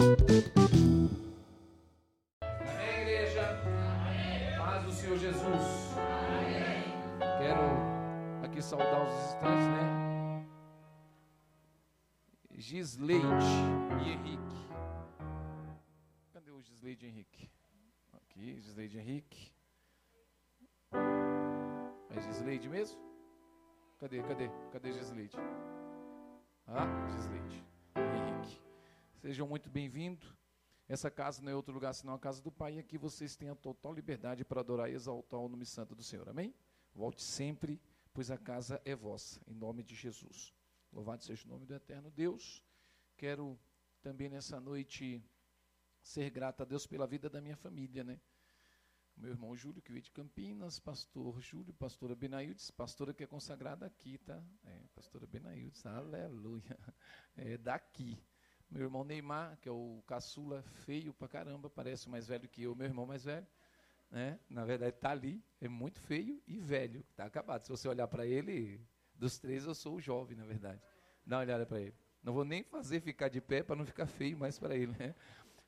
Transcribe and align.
Amém, 0.00 0.16
igreja? 3.02 3.42
Paz 4.56 4.84
do 4.86 4.92
Senhor 4.92 5.18
Jesus. 5.18 5.94
Quero 7.18 7.60
aqui 8.42 8.62
saudar 8.62 9.02
os 9.02 9.12
visitantes, 9.12 9.66
né? 9.66 10.46
Gisleide 12.52 13.26
e 14.02 14.12
Henrique. 14.12 14.68
Cadê 16.32 16.50
o 16.50 16.62
Gisleide 16.62 17.04
e 17.04 17.08
Henrique? 17.10 17.50
Aqui, 18.14 18.58
Gisleide 18.58 18.96
e 18.96 19.00
Henrique. 19.00 19.52
É 22.08 22.20
Gisleide 22.22 22.70
mesmo? 22.70 22.98
Cadê, 23.98 24.22
cadê? 24.22 24.50
Cadê 24.72 24.92
Gisleide? 24.94 25.36
Ah, 26.66 26.86
Gisleide. 27.10 27.62
Sejam 29.20 29.46
muito 29.46 29.68
bem-vindos. 29.68 30.34
Essa 30.88 31.10
casa 31.10 31.42
não 31.42 31.52
é 31.52 31.54
outro 31.54 31.74
lugar 31.74 31.92
senão 31.92 32.14
a 32.14 32.18
casa 32.18 32.40
do 32.40 32.50
Pai, 32.50 32.76
e 32.76 32.78
aqui 32.78 32.96
vocês 32.96 33.36
têm 33.36 33.50
a 33.50 33.54
total 33.54 33.92
liberdade 33.92 34.46
para 34.46 34.60
adorar 34.60 34.90
e 34.90 34.94
exaltar 34.94 35.38
o 35.38 35.46
nome 35.46 35.66
santo 35.66 35.94
do 35.94 36.02
Senhor. 36.02 36.26
Amém? 36.26 36.54
Volte 36.94 37.22
sempre, 37.22 37.78
pois 38.14 38.30
a 38.30 38.38
casa 38.38 38.80
é 38.82 38.96
vossa, 38.96 39.38
em 39.46 39.52
nome 39.52 39.82
de 39.82 39.94
Jesus. 39.94 40.54
Louvado 40.90 41.22
seja 41.22 41.44
o 41.44 41.50
nome 41.50 41.66
do 41.66 41.74
eterno 41.74 42.10
Deus. 42.10 42.64
Quero 43.14 43.60
também 44.00 44.30
nessa 44.30 44.58
noite 44.58 45.22
ser 46.00 46.30
grato 46.30 46.62
a 46.62 46.64
Deus 46.64 46.86
pela 46.86 47.06
vida 47.06 47.28
da 47.28 47.42
minha 47.42 47.58
família, 47.58 48.02
né? 48.02 48.18
Meu 49.14 49.32
irmão 49.32 49.54
Júlio, 49.54 49.82
que 49.82 49.92
veio 49.92 50.02
de 50.02 50.10
Campinas, 50.12 50.80
pastor 50.80 51.38
Júlio, 51.42 51.74
pastora 51.74 52.16
Benaildes, 52.16 52.70
pastora 52.70 53.12
que 53.12 53.22
é 53.22 53.26
consagrada 53.26 53.84
aqui, 53.84 54.16
tá? 54.16 54.42
É, 54.64 54.88
pastora 54.94 55.26
Benaildes, 55.26 55.84
aleluia. 55.84 56.78
É 57.36 57.58
daqui. 57.58 58.18
Meu 58.70 58.82
irmão 58.82 59.02
Neymar, 59.02 59.58
que 59.60 59.68
é 59.68 59.72
o 59.72 60.02
caçula 60.06 60.62
feio 60.62 61.12
pra 61.12 61.26
caramba, 61.26 61.68
parece 61.68 62.08
mais 62.08 62.28
velho 62.28 62.48
que 62.48 62.62
eu, 62.62 62.74
meu 62.74 62.86
irmão 62.86 63.04
mais 63.04 63.24
velho. 63.24 63.46
Né? 64.10 64.38
Na 64.48 64.64
verdade, 64.64 64.94
está 64.94 65.10
ali, 65.10 65.42
é 65.60 65.68
muito 65.68 66.00
feio 66.00 66.40
e 66.46 66.58
velho, 66.58 67.04
está 67.10 67.24
acabado. 67.24 67.64
Se 67.64 67.70
você 67.70 67.88
olhar 67.88 68.06
para 68.06 68.26
ele, 68.26 68.80
dos 69.14 69.38
três 69.38 69.64
eu 69.64 69.74
sou 69.74 69.96
o 69.96 70.00
jovem, 70.00 70.36
na 70.36 70.44
verdade. 70.44 70.80
Dá 71.26 71.36
uma 71.36 71.42
olhada 71.42 71.66
para 71.66 71.80
ele. 71.80 71.94
Não 72.22 72.32
vou 72.32 72.44
nem 72.44 72.62
fazer 72.62 73.00
ficar 73.00 73.28
de 73.28 73.40
pé 73.40 73.62
para 73.62 73.76
não 73.76 73.84
ficar 73.84 74.06
feio 74.06 74.36
mais 74.36 74.58
para 74.58 74.76
ele. 74.76 74.94
Né? 74.98 75.14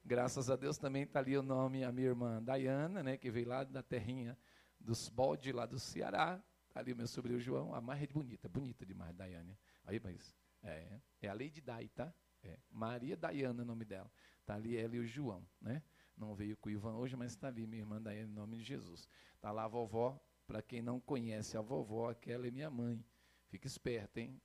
Graças 0.04 0.50
a 0.50 0.56
Deus 0.56 0.78
também 0.78 1.02
está 1.02 1.18
ali 1.18 1.36
o 1.36 1.42
nome, 1.42 1.84
a 1.84 1.92
minha 1.92 2.08
irmã 2.08 2.42
Dayana, 2.42 3.02
né, 3.02 3.16
que 3.16 3.30
veio 3.30 3.48
lá 3.48 3.64
da 3.64 3.82
terrinha 3.82 4.36
dos 4.80 5.08
balde 5.08 5.52
lá 5.52 5.66
do 5.66 5.78
Ceará. 5.78 6.42
Está 6.68 6.80
ali 6.80 6.92
o 6.92 6.96
meu 6.96 7.06
sobrinho 7.06 7.38
João, 7.38 7.74
a 7.74 7.80
mais 7.80 8.04
bonita, 8.10 8.48
bonita 8.48 8.84
demais, 8.84 9.14
Dayane. 9.14 9.56
Aí, 9.84 10.00
mas, 10.02 10.34
é, 10.62 11.00
é 11.20 11.28
a 11.28 11.32
Lady 11.32 11.60
Dai, 11.60 11.88
tá? 11.88 12.12
É, 12.44 12.58
Maria 12.70 13.16
Dayana, 13.16 13.62
o 13.62 13.66
nome 13.66 13.84
dela. 13.84 14.10
Está 14.40 14.54
ali 14.54 14.76
ela 14.76 14.96
e 14.96 14.98
o 14.98 15.06
João, 15.06 15.46
né? 15.60 15.82
Não 16.16 16.34
veio 16.34 16.56
com 16.56 16.68
o 16.68 16.72
Ivan 16.72 16.94
hoje, 16.96 17.16
mas 17.16 17.32
está 17.32 17.48
ali 17.48 17.66
minha 17.66 17.82
irmã 17.82 18.00
Dayana, 18.00 18.30
em 18.30 18.34
nome 18.34 18.56
de 18.58 18.64
Jesus. 18.64 19.08
Está 19.34 19.50
lá 19.50 19.64
a 19.64 19.68
vovó, 19.68 20.20
para 20.46 20.60
quem 20.60 20.82
não 20.82 21.00
conhece 21.00 21.56
a 21.56 21.60
vovó, 21.60 22.10
aquela 22.10 22.46
é 22.46 22.50
minha 22.50 22.70
mãe. 22.70 23.04
Fica 23.48 23.66
esperto, 23.66 24.18
hein? 24.18 24.40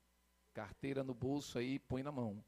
Carteira 0.53 1.03
no 1.03 1.13
bolso 1.13 1.57
aí, 1.57 1.79
põe 1.79 2.03
na 2.03 2.11
mão. 2.11 2.43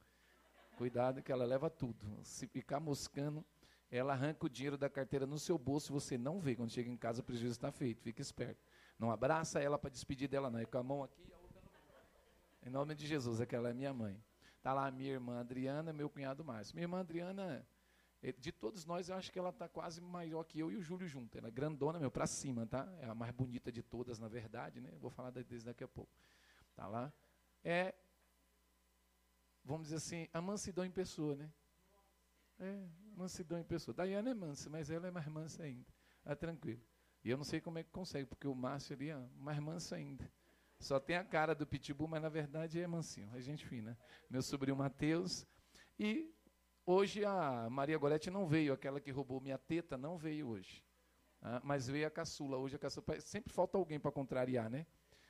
Cuidado 0.77 1.21
que 1.21 1.31
ela 1.31 1.45
leva 1.45 1.69
tudo. 1.69 2.19
Se 2.23 2.47
ficar 2.47 2.79
moscando, 2.79 3.45
ela 3.91 4.13
arranca 4.13 4.45
o 4.45 4.49
dinheiro 4.49 4.77
da 4.77 4.89
carteira 4.89 5.25
no 5.25 5.37
seu 5.37 5.57
bolso 5.57 5.91
você 5.91 6.17
não 6.17 6.39
vê. 6.39 6.55
Quando 6.55 6.71
chega 6.71 6.89
em 6.89 6.97
casa, 6.97 7.21
o 7.21 7.23
prejuízo 7.23 7.53
está 7.53 7.71
feito. 7.71 8.01
Fica 8.01 8.21
esperto. 8.21 8.63
Não 8.97 9.11
abraça 9.11 9.59
ela 9.59 9.77
para 9.77 9.89
despedir 9.89 10.29
dela, 10.29 10.49
não. 10.49 10.59
É 10.59 10.65
com 10.65 10.77
a 10.77 10.83
mão 10.83 11.03
aqui 11.03 11.21
e 11.27 11.33
a 11.33 11.37
outra 11.37 11.61
no. 11.61 12.67
Em 12.67 12.69
nome 12.69 12.95
de 12.95 13.07
Jesus, 13.07 13.41
aquela 13.41 13.69
é 13.69 13.73
minha 13.73 13.93
mãe. 13.93 14.21
Está 14.59 14.73
lá 14.73 14.91
minha 14.91 15.11
irmã 15.11 15.39
Adriana, 15.39 15.93
meu 15.93 16.09
cunhado 16.09 16.43
Márcio. 16.43 16.75
Minha 16.75 16.83
irmã 16.83 16.99
Adriana, 16.99 17.65
eh, 18.21 18.33
de 18.33 18.51
todos 18.51 18.85
nós, 18.85 19.07
eu 19.07 19.15
acho 19.15 19.31
que 19.31 19.39
ela 19.39 19.51
está 19.51 19.69
quase 19.69 20.01
maior 20.01 20.43
que 20.43 20.59
eu 20.59 20.69
e 20.69 20.75
o 20.75 20.81
Júlio 20.81 21.07
junto. 21.07 21.37
Ela 21.37 21.47
é 21.47 21.51
grandona, 21.51 21.97
meu, 21.97 22.11
para 22.11 22.27
cima, 22.27 22.67
tá? 22.67 22.85
É 22.99 23.05
a 23.05 23.15
mais 23.15 23.31
bonita 23.31 23.71
de 23.71 23.81
todas, 23.81 24.19
na 24.19 24.27
verdade, 24.27 24.81
né? 24.81 24.91
Vou 24.99 25.09
falar 25.09 25.31
deles 25.31 25.63
daqui 25.63 25.81
a 25.81 25.87
pouco. 25.87 26.11
Tá 26.75 26.87
lá. 26.87 27.11
É, 27.63 27.95
vamos 29.63 29.83
dizer 29.83 29.95
assim, 29.95 30.27
a 30.33 30.41
mansidão 30.41 30.83
em 30.83 30.91
pessoa, 30.91 31.37
né? 31.37 31.49
É, 32.59 32.85
mansidão 33.15 33.57
em 33.57 33.63
pessoa. 33.63 33.95
Daiana 33.95 34.29
é 34.29 34.33
mansa, 34.33 34.69
mas 34.69 34.91
ela 34.91 35.07
é 35.07 35.11
mais 35.11 35.27
mansa 35.27 35.63
ainda. 35.63 35.87
É 36.25 36.35
tranquilo. 36.35 36.85
E 37.23 37.29
eu 37.29 37.37
não 37.37 37.45
sei 37.45 37.61
como 37.61 37.79
é 37.79 37.83
que 37.83 37.91
consegue, 37.91 38.25
porque 38.25 38.45
o 38.45 38.53
Márcio 38.53 38.93
ali 38.93 39.09
é 39.09 39.17
mais 39.37 39.57
manso 39.59 39.95
ainda. 39.95 40.29
Só 40.79 40.99
tem 40.99 41.17
a 41.17 41.23
cara 41.23 41.53
do 41.53 41.67
pitbull, 41.67 42.07
mas 42.07 42.21
na 42.21 42.29
verdade 42.29 42.79
é 42.79 42.87
mansinho, 42.87 43.29
é 43.35 43.41
gente 43.41 43.65
fina. 43.65 43.97
Meu 44.29 44.41
sobrinho 44.41 44.77
Matheus. 44.77 45.45
E 45.99 46.33
hoje 46.85 47.25
a 47.25 47.69
Maria 47.69 47.97
Gorete 47.97 48.31
não 48.31 48.47
veio, 48.47 48.71
aquela 48.71 48.99
que 49.01 49.11
roubou 49.11 49.41
minha 49.41 49.57
teta 49.57 49.97
não 49.97 50.17
veio 50.17 50.47
hoje. 50.47 50.83
Ah, 51.41 51.61
mas 51.63 51.87
veio 51.87 52.07
a 52.07 52.09
caçula. 52.09 52.57
Hoje 52.57 52.75
a 52.75 52.79
caçula. 52.79 53.19
Sempre 53.19 53.53
falta 53.53 53.77
alguém 53.77 53.99
para 53.99 54.11
contrariar, 54.11 54.69
né? 54.69 54.85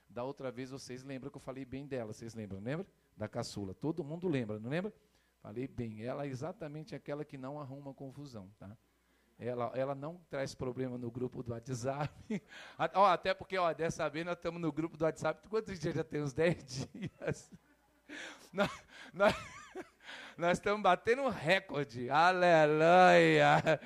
Da 0.08 0.24
outra 0.24 0.52
vez 0.52 0.72
vocês 0.72 1.04
lembram 1.04 1.32
que 1.32 1.38
eu 1.38 1.42
falei 1.42 1.66
bem 1.66 1.86
dela, 1.86 2.14
vocês 2.14 2.34
lembram, 2.34 2.60
lembra? 2.60 2.86
Da 3.16 3.28
caçula. 3.28 3.74
Todo 3.74 4.04
mundo 4.04 4.28
lembra, 4.28 4.60
não 4.60 4.70
lembra? 4.70 4.94
Falei 5.42 5.68
bem. 5.68 6.04
Ela 6.04 6.26
é 6.26 6.28
exatamente 6.28 6.96
aquela 6.96 7.24
que 7.24 7.38
não 7.38 7.60
arruma 7.60 7.94
confusão, 7.94 8.52
tá? 8.58 8.78
Ela, 9.40 9.72
ela 9.74 9.96
não 9.96 10.18
traz 10.30 10.54
problema 10.54 10.98
no 10.98 11.10
grupo 11.10 11.42
do 11.42 11.54
WhatsApp. 11.54 12.14
ó, 12.94 13.06
até 13.06 13.34
porque, 13.34 13.58
ó, 13.58 13.72
dessa 13.72 14.10
vez 14.10 14.26
nós 14.26 14.36
estamos 14.36 14.62
no 14.62 14.70
grupo 14.70 14.98
do 14.98 15.06
WhatsApp. 15.06 15.48
Quantos 15.48 15.80
dias 15.80 15.96
já 15.96 16.04
tem? 16.04 16.22
Uns 16.22 16.34
10 16.34 16.66
dias. 16.66 17.52
nós, 18.52 18.70
nós, 19.14 19.34
nós 20.38 20.58
estamos 20.58 20.84
batendo 20.84 21.22
um 21.22 21.30
recorde. 21.30 22.10
Aleluia. 22.10 23.80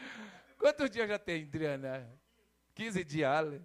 Quantos 0.58 0.90
dias 0.90 1.08
já 1.08 1.20
tem, 1.20 1.44
Adriana? 1.44 2.10
15 2.74 3.04
dias, 3.04 3.30
ale. 3.30 3.62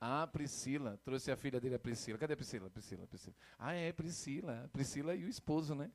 Ah, 0.00 0.26
Priscila. 0.26 0.98
Trouxe 1.04 1.30
a 1.30 1.36
filha 1.36 1.60
dele, 1.60 1.74
a 1.74 1.78
Priscila. 1.78 2.16
Cadê 2.16 2.32
a 2.32 2.36
Priscila? 2.36 2.70
Priscila, 2.70 3.06
Priscila. 3.06 3.36
Ah, 3.58 3.74
é, 3.74 3.92
Priscila. 3.92 4.70
Priscila 4.72 5.14
e 5.14 5.24
o 5.26 5.28
esposo, 5.28 5.74
né? 5.74 5.92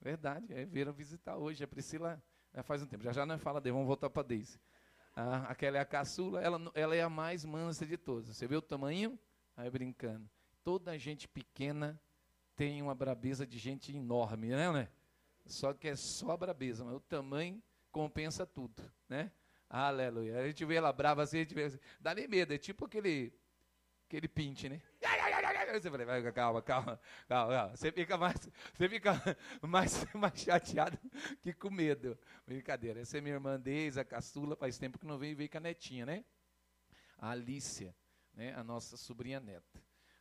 Verdade, 0.00 0.46
é, 0.54 0.64
vieram 0.64 0.92
visitar 0.92 1.36
hoje. 1.36 1.64
A 1.64 1.66
Priscila 1.66 2.22
já 2.54 2.62
faz 2.62 2.82
um 2.82 2.86
tempo. 2.86 3.04
Já 3.04 3.12
já 3.12 3.26
não 3.26 3.38
fala 3.38 3.60
dele, 3.60 3.74
vamos 3.74 3.86
voltar 3.86 4.10
para 4.10 4.22
Deise. 4.22 4.60
Ah, 5.14 5.46
aquela 5.48 5.78
é 5.78 5.80
a 5.80 5.84
caçula, 5.84 6.40
ela, 6.40 6.60
ela 6.74 6.94
é 6.94 7.02
a 7.02 7.08
mais 7.08 7.44
mansa 7.44 7.84
de 7.84 7.96
todas. 7.96 8.28
Você 8.28 8.46
vê 8.46 8.56
o 8.56 8.62
tamanho? 8.62 9.18
Aí 9.56 9.68
brincando. 9.68 10.28
Toda 10.62 10.96
gente 10.98 11.26
pequena 11.26 12.00
tem 12.54 12.80
uma 12.82 12.94
brabeza 12.94 13.46
de 13.46 13.58
gente 13.58 13.96
enorme, 13.96 14.48
né, 14.48 14.70
né? 14.70 14.88
Só 15.46 15.72
que 15.72 15.88
é 15.88 15.96
só 15.96 16.32
a 16.32 16.36
brabeza, 16.36 16.84
mas 16.84 16.94
o 16.94 17.00
tamanho 17.00 17.62
compensa 17.90 18.46
tudo, 18.46 18.82
né? 19.08 19.32
Aleluia. 19.68 20.38
A 20.38 20.46
gente 20.46 20.64
vê 20.64 20.76
ela 20.76 20.92
brava 20.92 21.22
assim, 21.22 21.38
a 21.38 21.40
gente 21.40 21.54
vê 21.54 21.64
assim, 21.64 21.78
dá 22.00 22.14
nem 22.14 22.28
medo, 22.28 22.54
é 22.54 22.58
tipo 22.58 22.84
aquele, 22.84 23.32
aquele 24.08 24.26
pinte, 24.26 24.68
né? 24.68 24.80
Você 25.70 25.90
fala, 25.90 26.32
calma, 26.32 26.62
calma, 26.62 27.00
calma, 27.28 27.52
calma. 27.52 27.76
Você 27.76 27.92
fica 27.92 28.16
mais, 28.16 28.50
você 28.74 28.88
fica 28.88 29.12
mais, 29.60 30.14
mais 30.14 30.40
chateado 30.40 30.98
que 31.42 31.52
com 31.52 31.70
medo. 31.70 32.18
Brincadeira. 32.46 33.00
Essa 33.00 33.18
é 33.18 33.20
minha 33.20 33.34
irmã 33.34 33.60
Deise, 33.60 34.00
a 34.00 34.04
caçula, 34.04 34.56
faz 34.56 34.78
tempo 34.78 34.98
que 34.98 35.06
não 35.06 35.18
veio, 35.18 35.36
veio 35.36 35.50
com 35.50 35.58
a 35.58 35.60
netinha, 35.60 36.06
né? 36.06 36.24
A 37.18 37.30
Alícia, 37.30 37.94
né? 38.32 38.54
a 38.54 38.64
nossa 38.64 38.96
sobrinha 38.96 39.38
neta. 39.40 39.78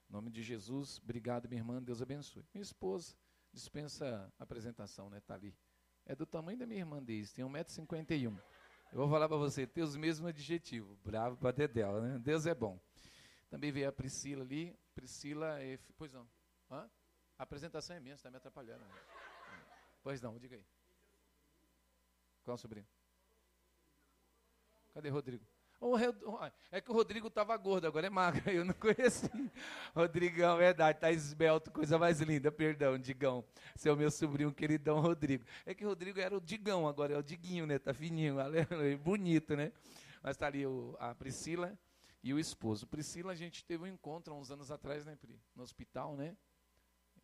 Em 0.09 0.13
nome 0.13 0.29
de 0.29 0.43
Jesus, 0.43 0.99
obrigado, 1.01 1.47
minha 1.47 1.61
irmã, 1.61 1.81
Deus 1.81 2.01
abençoe. 2.01 2.45
Minha 2.53 2.63
esposa, 2.63 3.15
dispensa 3.53 4.31
a 4.37 4.43
apresentação, 4.43 5.09
né? 5.09 5.17
Está 5.17 5.35
ali. 5.35 5.55
É 6.05 6.15
do 6.15 6.25
tamanho 6.25 6.57
da 6.57 6.65
minha 6.65 6.81
irmã 6.81 7.01
Deise, 7.01 7.33
tem 7.33 7.45
1,51m. 7.45 8.37
Eu 8.91 8.99
vou 8.99 9.09
falar 9.09 9.27
para 9.27 9.37
você, 9.37 9.65
tem 9.65 9.83
os 9.83 9.95
mesmos 9.95 10.29
adjetivos. 10.29 10.97
Bravo 10.99 11.37
para 11.37 11.51
Dedel, 11.51 12.01
né? 12.01 12.19
Deus 12.19 12.45
é 12.45 12.55
bom. 12.55 12.79
Também 13.49 13.71
veio 13.71 13.89
a 13.89 13.91
Priscila 13.91 14.43
ali. 14.43 14.77
Priscila, 14.93 15.61
é, 15.61 15.79
pois 15.97 16.11
não. 16.11 16.27
Hã? 16.69 16.89
A 17.37 17.43
apresentação 17.43 17.95
é 17.95 17.99
minha, 17.99 18.15
você 18.15 18.21
está 18.21 18.31
me 18.31 18.37
atrapalhando. 18.37 18.83
Né? 18.83 19.01
Pois 20.01 20.21
não, 20.21 20.37
diga 20.37 20.55
aí. 20.55 20.65
Qual 22.43 22.53
é 22.53 22.55
o 22.55 22.57
sobrinho? 22.57 22.87
Cadê 24.93 25.09
Rodrigo? 25.09 25.45
É 26.71 26.81
que 26.81 26.89
o 26.89 26.93
Rodrigo 26.93 27.27
estava 27.27 27.55
gordo, 27.55 27.85
agora 27.85 28.07
é 28.07 28.09
magro, 28.09 28.41
eu 28.49 28.65
não 28.65 28.73
conheci. 28.73 29.29
Rodrigão, 29.95 30.57
verdade, 30.57 30.97
está 30.97 31.11
esbelto, 31.11 31.69
coisa 31.69 31.99
mais 31.99 32.19
linda, 32.19 32.51
perdão, 32.51 32.97
Digão. 32.97 33.45
Seu 33.75 33.95
meu 33.95 34.09
sobrinho 34.09 34.51
queridão 34.51 34.99
Rodrigo. 34.99 35.45
É 35.65 35.75
que 35.75 35.85
o 35.85 35.89
Rodrigo 35.89 36.19
era 36.19 36.35
o 36.35 36.41
Digão, 36.41 36.87
agora 36.87 37.13
é 37.13 37.17
o 37.17 37.21
Diguinho, 37.21 37.67
né? 37.67 37.77
Tá 37.77 37.93
fininho, 37.93 38.37
bonito, 39.03 39.55
né? 39.55 39.71
Mas 40.23 40.35
está 40.35 40.47
ali 40.47 40.65
o, 40.65 40.97
a 40.99 41.13
Priscila 41.13 41.77
e 42.27 42.33
o 42.33 42.39
esposo. 42.39 42.85
Priscila, 42.85 43.31
a 43.31 43.35
gente 43.35 43.63
teve 43.63 43.85
um 43.85 43.87
encontro 43.87 44.33
há 44.33 44.37
uns 44.37 44.51
anos 44.51 44.69
atrás, 44.69 45.05
né, 45.05 45.15
Pri? 45.15 45.41
No 45.55 45.63
hospital, 45.63 46.17
né? 46.17 46.35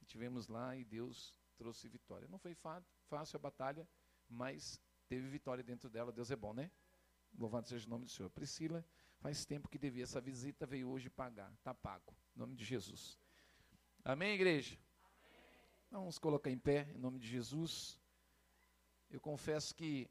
Tivemos 0.05 0.47
lá 0.47 0.77
e 0.77 0.85
Deus 0.85 1.35
trouxe 1.57 1.89
vitória. 1.89 2.25
Não 2.29 2.39
foi 2.39 2.55
fácil 2.55 3.35
a 3.35 3.39
batalha, 3.39 3.85
mas 4.29 4.79
teve 5.09 5.27
vitória 5.27 5.61
dentro 5.61 5.89
dela. 5.89 6.09
Deus 6.09 6.31
é 6.31 6.37
bom, 6.37 6.53
né? 6.53 6.71
Louvado 7.37 7.67
seja 7.67 7.85
o 7.85 7.89
nome 7.89 8.05
do 8.05 8.11
Senhor. 8.11 8.29
Priscila, 8.29 8.85
faz 9.19 9.45
tempo 9.45 9.67
que 9.67 9.77
devia 9.77 10.03
essa 10.03 10.21
visita, 10.21 10.65
veio 10.65 10.87
hoje 10.87 11.09
pagar. 11.09 11.51
Está 11.53 11.73
pago. 11.73 12.15
Em 12.33 12.39
nome 12.39 12.55
de 12.55 12.63
Jesus. 12.63 13.19
Amém, 14.05 14.35
igreja? 14.35 14.77
Amém. 15.03 15.33
Vamos 15.91 16.17
colocar 16.17 16.49
em 16.49 16.57
pé, 16.57 16.89
em 16.95 16.97
nome 16.97 17.19
de 17.19 17.27
Jesus. 17.27 17.99
Eu 19.09 19.19
confesso 19.19 19.75
que 19.75 20.09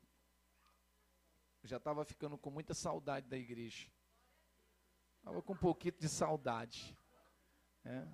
já 1.63 1.79
estava 1.79 2.05
ficando 2.05 2.37
com 2.37 2.51
muita 2.51 2.75
saudade 2.75 3.27
da 3.27 3.39
igreja. 3.39 3.91
Estava 5.23 5.41
com 5.41 5.53
um 5.53 5.57
pouquinho 5.57 5.95
de 5.97 6.09
saudade. 6.09 6.99
É, 7.85 8.05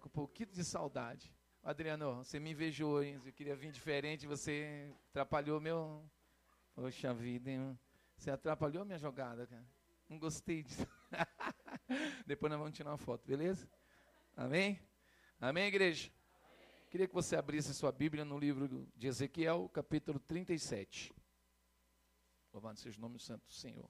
com 0.00 0.08
um 0.08 0.10
pouquinho 0.10 0.50
de 0.50 0.64
saudade. 0.64 1.32
Adriano, 1.62 2.16
você 2.16 2.40
me 2.40 2.50
invejou, 2.50 3.00
hein? 3.00 3.22
Eu 3.24 3.32
queria 3.32 3.54
vir 3.54 3.70
diferente, 3.70 4.26
você 4.26 4.92
atrapalhou 5.10 5.60
meu. 5.60 6.04
Poxa 6.74 7.14
vida, 7.14 7.48
hein? 7.48 7.78
Você 8.16 8.32
atrapalhou 8.32 8.84
minha 8.84 8.98
jogada, 8.98 9.46
cara. 9.46 9.64
Não 10.08 10.18
gostei 10.18 10.64
disso. 10.64 10.84
Depois 12.26 12.50
nós 12.50 12.58
vamos 12.58 12.76
tirar 12.76 12.90
uma 12.90 12.98
foto, 12.98 13.24
beleza? 13.24 13.70
Amém? 14.36 14.80
Amém, 15.40 15.68
igreja? 15.68 16.10
Queria 16.90 17.06
que 17.06 17.14
você 17.14 17.36
abrisse 17.36 17.72
sua 17.72 17.92
Bíblia 17.92 18.24
no 18.24 18.36
livro 18.36 18.88
de 18.96 19.06
Ezequiel, 19.06 19.68
capítulo 19.68 20.18
37. 20.18 21.14
Louvado 22.52 22.80
seja 22.80 22.98
o 22.98 23.00
nome 23.00 23.14
do 23.14 23.22
Santo 23.22 23.48
Senhor. 23.52 23.88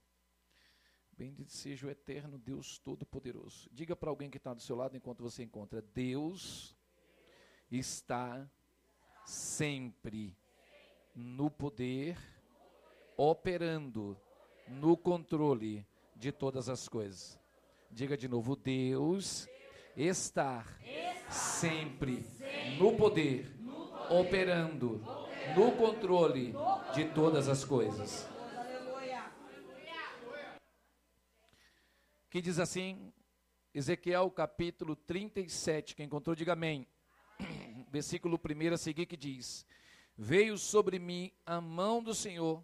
Bendito 1.19 1.51
seja 1.51 1.85
o 1.85 1.91
eterno 1.91 2.39
Deus 2.39 2.79
Todo-Poderoso. 2.79 3.69
Diga 3.73 3.97
para 3.97 4.09
alguém 4.09 4.31
que 4.31 4.37
está 4.37 4.55
do 4.55 4.63
seu 4.63 4.77
lado 4.77 4.97
enquanto 4.97 5.21
você 5.21 5.43
encontra: 5.43 5.83
Deus 5.83 6.77
está 7.69 8.49
sempre 9.27 10.39
no 11.17 11.51
poder, 11.51 12.17
operando 13.17 14.17
no 14.69 14.97
controle 14.97 15.85
de 16.15 16.31
todas 16.31 16.69
as 16.69 16.89
coisas. 16.89 17.37
Diga 17.91 18.17
de 18.17 18.29
novo: 18.29 18.55
Deus 18.55 19.49
está 19.97 20.65
sempre 21.29 22.25
no 22.79 22.97
poder, 22.97 23.53
operando 24.09 25.03
no 25.57 25.73
controle 25.73 26.55
de 26.95 27.07
todas 27.07 27.49
as 27.49 27.65
coisas. 27.65 28.38
Que 32.31 32.43
diz 32.43 32.59
assim, 32.59 33.11
Ezequiel 33.73 34.31
capítulo 34.31 34.95
37, 34.95 35.95
quem 35.95 36.05
encontrou, 36.05 36.37
diga 36.37 36.53
amém. 36.53 36.87
Versículo 37.91 38.39
1 38.39 38.75
a 38.75 38.77
seguir 38.77 39.07
que 39.07 39.17
diz: 39.17 39.65
Veio 40.15 40.59
sobre 40.59 40.99
mim 40.99 41.33
a 41.47 41.59
mão 41.59 42.03
do 42.03 42.15
Senhor, 42.15 42.63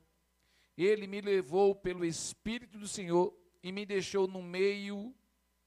ele 0.77 1.07
me 1.07 1.23
levou 1.23 1.75
pelo 1.75 2.05
Espírito 2.05 2.79
do 2.79 2.87
Senhor 2.87 3.35
e 3.63 3.73
me 3.73 3.87
deixou 3.87 4.29
no 4.29 4.43
meio 4.43 5.15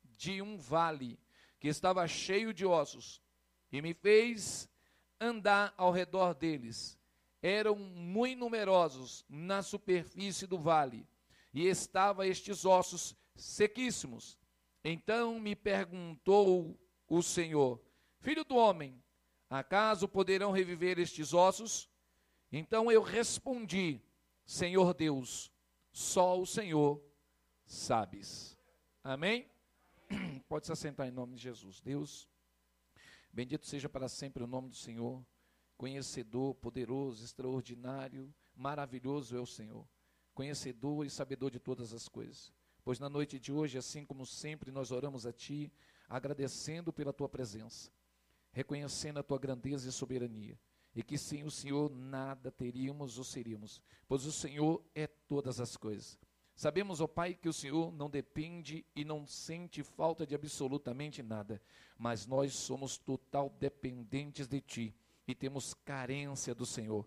de 0.03 0.43
um 0.43 0.59
vale 0.59 1.19
que 1.59 1.67
estava 1.67 2.07
cheio 2.07 2.53
de 2.53 2.67
ossos 2.67 3.19
e 3.71 3.81
me 3.81 3.95
fez 3.95 4.69
andar 5.19 5.73
ao 5.75 5.91
redor 5.91 6.35
deles. 6.35 6.99
Eram 7.41 7.75
muito 7.75 8.37
numerosos 8.37 9.25
na 9.27 9.63
superfície 9.63 10.45
do 10.45 10.59
vale, 10.59 11.07
e 11.51 11.65
estavam 11.67 12.23
estes 12.23 12.63
ossos 12.63 13.15
sequíssimos. 13.37 14.37
Então 14.83 15.39
me 15.39 15.55
perguntou 15.55 16.77
o 17.07 17.21
Senhor: 17.21 17.81
Filho 18.19 18.43
do 18.43 18.55
homem, 18.55 19.01
acaso 19.49 20.07
poderão 20.07 20.51
reviver 20.51 20.99
estes 20.99 21.33
ossos? 21.33 21.89
Então 22.51 22.91
eu 22.91 23.01
respondi: 23.01 24.01
Senhor 24.45 24.93
Deus, 24.93 25.51
só 25.91 26.39
o 26.39 26.45
Senhor 26.45 27.01
sabes. 27.65 28.57
Amém? 29.03 29.49
Pode 30.49 30.65
se 30.65 30.71
assentar 30.71 31.07
em 31.07 31.11
nome 31.11 31.35
de 31.35 31.41
Jesus. 31.41 31.79
Deus, 31.79 32.27
Bendito 33.37 33.67
seja 33.67 33.87
para 33.87 34.09
sempre 34.09 34.41
o 34.41 34.47
nome 34.47 34.69
do 34.69 34.75
Senhor. 34.75 35.23
Conhecedor, 35.77 36.55
poderoso, 36.55 37.23
extraordinário, 37.23 38.33
maravilhoso 38.55 39.37
é 39.37 39.39
o 39.39 39.45
Senhor. 39.45 39.87
Conhecedor 40.33 41.05
e 41.05 41.09
sabedor 41.11 41.51
de 41.51 41.59
todas 41.59 41.93
as 41.93 42.09
coisas. 42.09 42.51
Pois 42.87 42.99
na 42.99 43.09
noite 43.09 43.37
de 43.37 43.51
hoje, 43.51 43.77
assim 43.77 44.05
como 44.05 44.25
sempre, 44.25 44.71
nós 44.71 44.91
oramos 44.91 45.25
a 45.25 45.33
Ti, 45.33 45.69
agradecendo 46.07 46.93
pela 46.93 47.11
Tua 47.11 47.27
presença, 47.27 47.91
reconhecendo 48.53 49.19
a 49.19 49.23
Tua 49.23 49.37
grandeza 49.37 49.89
e 49.89 49.91
soberania. 49.91 50.57
E 50.95 51.03
que 51.03 51.17
sem 51.17 51.43
o 51.43 51.51
Senhor 51.51 51.91
nada 51.91 52.49
teríamos 52.49 53.17
ou 53.17 53.25
seríamos, 53.25 53.81
pois 54.07 54.25
o 54.25 54.31
Senhor 54.31 54.81
é 54.95 55.05
todas 55.05 55.59
as 55.59 55.75
coisas. 55.75 56.17
Sabemos, 56.55 57.01
ó 57.01 57.07
Pai, 57.07 57.33
que 57.33 57.49
o 57.49 57.53
Senhor 57.53 57.91
não 57.91 58.09
depende 58.09 58.85
e 58.95 59.03
não 59.03 59.27
sente 59.27 59.83
falta 59.83 60.25
de 60.25 60.33
absolutamente 60.33 61.21
nada, 61.21 61.61
mas 61.97 62.25
nós 62.25 62.55
somos 62.55 62.97
total 62.97 63.49
dependentes 63.59 64.47
de 64.47 64.61
Ti 64.61 64.95
e 65.27 65.35
temos 65.35 65.73
carência 65.73 66.55
do 66.55 66.65
Senhor. 66.65 67.05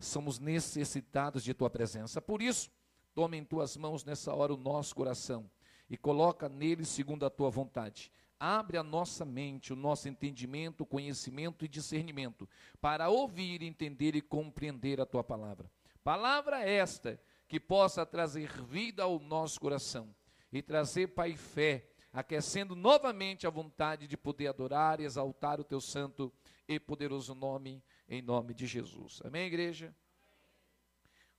Somos 0.00 0.38
necessitados 0.38 1.44
de 1.44 1.52
Tua 1.52 1.68
presença. 1.68 2.22
Por 2.22 2.40
isso, 2.40 2.70
toma 3.18 3.36
em 3.36 3.42
Tuas 3.42 3.76
mãos 3.76 4.04
nessa 4.04 4.32
hora 4.32 4.54
o 4.54 4.56
nosso 4.56 4.94
coração 4.94 5.50
e 5.90 5.96
coloca 5.96 6.48
nele 6.48 6.84
segundo 6.84 7.26
a 7.26 7.30
Tua 7.30 7.50
vontade. 7.50 8.12
Abre 8.38 8.78
a 8.78 8.82
nossa 8.84 9.24
mente, 9.24 9.72
o 9.72 9.76
nosso 9.76 10.08
entendimento, 10.08 10.86
conhecimento 10.86 11.64
e 11.64 11.68
discernimento 11.68 12.48
para 12.80 13.08
ouvir, 13.08 13.60
entender 13.60 14.14
e 14.14 14.20
compreender 14.20 15.00
a 15.00 15.04
Tua 15.04 15.24
palavra. 15.24 15.68
Palavra 16.04 16.60
esta 16.60 17.20
que 17.48 17.58
possa 17.58 18.06
trazer 18.06 18.52
vida 18.62 19.02
ao 19.02 19.18
nosso 19.18 19.58
coração 19.58 20.14
e 20.52 20.62
trazer, 20.62 21.08
Pai, 21.08 21.34
fé, 21.34 21.88
aquecendo 22.12 22.76
novamente 22.76 23.48
a 23.48 23.50
vontade 23.50 24.06
de 24.06 24.16
poder 24.16 24.46
adorar 24.46 25.00
e 25.00 25.04
exaltar 25.04 25.58
o 25.60 25.64
teu 25.64 25.80
santo 25.80 26.32
e 26.68 26.78
poderoso 26.78 27.34
nome, 27.34 27.82
em 28.08 28.22
nome 28.22 28.54
de 28.54 28.64
Jesus. 28.64 29.20
Amém, 29.24 29.48
igreja? 29.48 29.92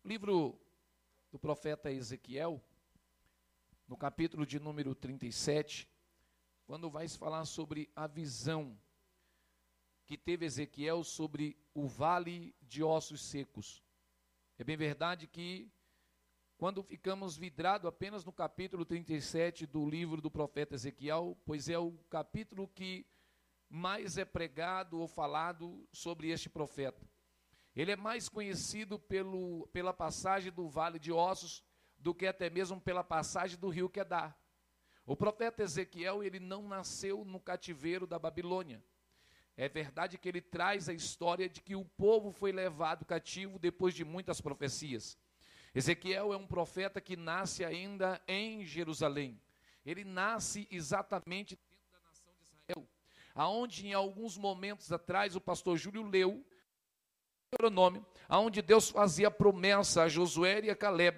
O 0.03 0.09
livro 0.09 0.59
do 1.31 1.39
profeta 1.39 1.91
Ezequiel, 1.91 2.61
no 3.87 3.97
capítulo 3.97 4.45
de 4.45 4.59
número 4.59 4.93
37, 4.93 5.89
quando 6.65 6.89
vai 6.89 7.07
se 7.07 7.17
falar 7.17 7.45
sobre 7.45 7.89
a 7.95 8.07
visão 8.07 8.77
que 10.05 10.17
teve 10.17 10.45
Ezequiel 10.45 11.03
sobre 11.03 11.57
o 11.73 11.87
vale 11.87 12.55
de 12.61 12.83
ossos 12.83 13.21
secos. 13.21 13.83
É 14.57 14.63
bem 14.63 14.77
verdade 14.77 15.27
que 15.27 15.71
quando 16.57 16.83
ficamos 16.83 17.37
vidrados 17.37 17.87
apenas 17.87 18.25
no 18.25 18.33
capítulo 18.33 18.83
37 18.85 19.65
do 19.65 19.89
livro 19.89 20.21
do 20.21 20.29
profeta 20.29 20.75
Ezequiel, 20.75 21.35
pois 21.45 21.69
é 21.69 21.79
o 21.79 21.93
capítulo 22.09 22.67
que 22.67 23.07
mais 23.69 24.17
é 24.17 24.25
pregado 24.25 24.99
ou 24.99 25.07
falado 25.07 25.87
sobre 25.91 26.29
este 26.29 26.49
profeta. 26.49 27.08
Ele 27.79 27.93
é 27.93 27.95
mais 27.95 28.27
conhecido 28.27 28.99
pelo, 28.99 29.65
pela 29.67 29.93
passagem 29.93 30.51
do 30.51 30.67
Vale 30.67 30.99
de 30.99 31.13
Ossos 31.13 31.63
do 31.97 32.13
que 32.13 32.27
até 32.27 32.49
mesmo 32.49 32.81
pela 32.81 33.05
passagem 33.05 33.57
do 33.57 33.69
rio 33.69 33.89
Quedar. 33.89 34.37
O 35.05 35.15
profeta 35.15 35.63
Ezequiel, 35.63 36.21
ele 36.21 36.41
não 36.41 36.67
nasceu 36.67 37.23
no 37.23 37.39
cativeiro 37.39 38.05
da 38.05 38.19
Babilônia. 38.19 38.83
É 39.55 39.69
verdade 39.69 40.17
que 40.17 40.27
ele 40.27 40.41
traz 40.41 40.89
a 40.89 40.93
história 40.93 41.47
de 41.47 41.61
que 41.61 41.73
o 41.73 41.85
povo 41.85 42.33
foi 42.33 42.51
levado 42.51 43.05
cativo 43.05 43.57
depois 43.57 43.93
de 43.93 44.03
muitas 44.03 44.41
profecias. 44.41 45.17
Ezequiel 45.73 46.33
é 46.33 46.35
um 46.35 46.47
profeta 46.47 46.99
que 46.99 47.15
nasce 47.15 47.63
ainda 47.63 48.21
em 48.27 48.65
Jerusalém. 48.65 49.41
Ele 49.85 50.03
nasce 50.03 50.67
exatamente 50.69 51.55
dentro 51.55 51.89
da 51.93 51.99
nação 52.01 52.33
de 52.37 52.43
Israel, 52.43 52.89
aonde 53.33 53.87
em 53.87 53.93
alguns 53.93 54.37
momentos 54.37 54.91
atrás 54.91 55.33
o 55.33 55.39
pastor 55.39 55.77
Júlio 55.77 56.03
leu 56.03 56.45
Deuteronômio, 57.51 58.05
aonde 58.27 58.61
Deus 58.61 58.91
fazia 58.91 59.31
promessa 59.31 60.03
a 60.03 60.07
Josué 60.07 60.61
e 60.63 60.69
a 60.69 60.75
Caleb 60.75 61.17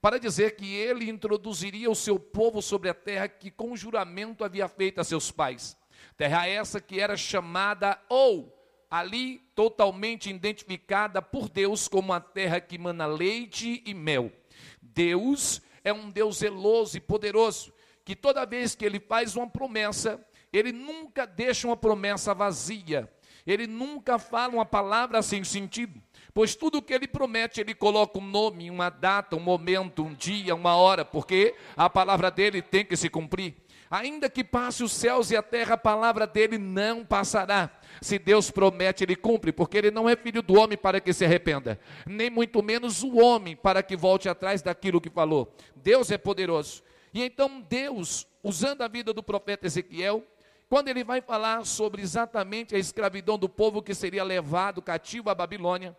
para 0.00 0.18
dizer 0.18 0.56
que 0.56 0.74
ele 0.74 1.10
introduziria 1.10 1.90
o 1.90 1.94
seu 1.94 2.18
povo 2.18 2.62
sobre 2.62 2.88
a 2.88 2.94
terra 2.94 3.28
que 3.28 3.50
com 3.50 3.76
juramento 3.76 4.42
havia 4.42 4.68
feito 4.68 5.00
a 5.00 5.04
seus 5.04 5.30
pais. 5.30 5.76
Terra 6.16 6.46
essa 6.46 6.80
que 6.80 6.98
era 6.98 7.14
chamada 7.14 8.00
ou 8.08 8.56
ali 8.90 9.38
totalmente 9.54 10.30
identificada 10.30 11.20
por 11.20 11.48
Deus 11.48 11.88
como 11.88 12.12
a 12.12 12.20
terra 12.20 12.58
que 12.58 12.78
mana 12.78 13.04
leite 13.06 13.82
e 13.84 13.92
mel. 13.92 14.32
Deus 14.80 15.60
é 15.84 15.92
um 15.92 16.10
Deus 16.10 16.38
zeloso 16.38 16.96
e 16.96 17.00
poderoso, 17.00 17.72
que 18.02 18.16
toda 18.16 18.46
vez 18.46 18.74
que 18.74 18.84
ele 18.84 18.98
faz 18.98 19.36
uma 19.36 19.48
promessa, 19.48 20.24
ele 20.50 20.72
nunca 20.72 21.26
deixa 21.26 21.66
uma 21.66 21.76
promessa 21.76 22.32
vazia. 22.32 23.10
Ele 23.46 23.66
nunca 23.66 24.18
fala 24.18 24.54
uma 24.54 24.66
palavra 24.66 25.22
sem 25.22 25.44
sentido, 25.44 26.02
pois 26.34 26.56
tudo 26.56 26.82
que 26.82 26.92
ele 26.92 27.06
promete, 27.06 27.60
ele 27.60 27.74
coloca 27.74 28.18
um 28.18 28.26
nome, 28.26 28.70
uma 28.70 28.90
data, 28.90 29.36
um 29.36 29.40
momento, 29.40 30.02
um 30.02 30.12
dia, 30.12 30.54
uma 30.54 30.74
hora, 30.76 31.04
porque 31.04 31.54
a 31.76 31.88
palavra 31.88 32.30
dele 32.30 32.60
tem 32.60 32.84
que 32.84 32.96
se 32.96 33.08
cumprir. 33.08 33.54
Ainda 33.88 34.28
que 34.28 34.42
passe 34.42 34.82
os 34.82 34.92
céus 34.92 35.30
e 35.30 35.36
a 35.36 35.42
terra, 35.42 35.74
a 35.74 35.78
palavra 35.78 36.26
dele 36.26 36.58
não 36.58 37.04
passará. 37.04 37.70
Se 38.00 38.18
Deus 38.18 38.50
promete, 38.50 39.04
ele 39.04 39.14
cumpre, 39.14 39.52
porque 39.52 39.78
ele 39.78 39.90
não 39.92 40.08
é 40.08 40.16
filho 40.16 40.42
do 40.42 40.58
homem 40.58 40.76
para 40.76 41.00
que 41.00 41.12
se 41.12 41.24
arrependa, 41.24 41.78
nem 42.04 42.28
muito 42.28 42.62
menos 42.62 43.04
o 43.04 43.16
homem 43.16 43.54
para 43.54 43.82
que 43.82 43.96
volte 43.96 44.28
atrás 44.28 44.60
daquilo 44.60 45.00
que 45.00 45.08
falou. 45.08 45.54
Deus 45.76 46.10
é 46.10 46.18
poderoso. 46.18 46.82
E 47.14 47.22
então 47.22 47.60
Deus, 47.60 48.26
usando 48.42 48.82
a 48.82 48.88
vida 48.88 49.12
do 49.12 49.22
profeta 49.22 49.66
Ezequiel, 49.66 50.24
quando 50.68 50.88
ele 50.88 51.04
vai 51.04 51.20
falar 51.20 51.64
sobre 51.64 52.02
exatamente 52.02 52.74
a 52.74 52.78
escravidão 52.78 53.38
do 53.38 53.48
povo 53.48 53.82
que 53.82 53.94
seria 53.94 54.24
levado 54.24 54.82
cativo 54.82 55.30
à 55.30 55.34
Babilônia, 55.34 55.96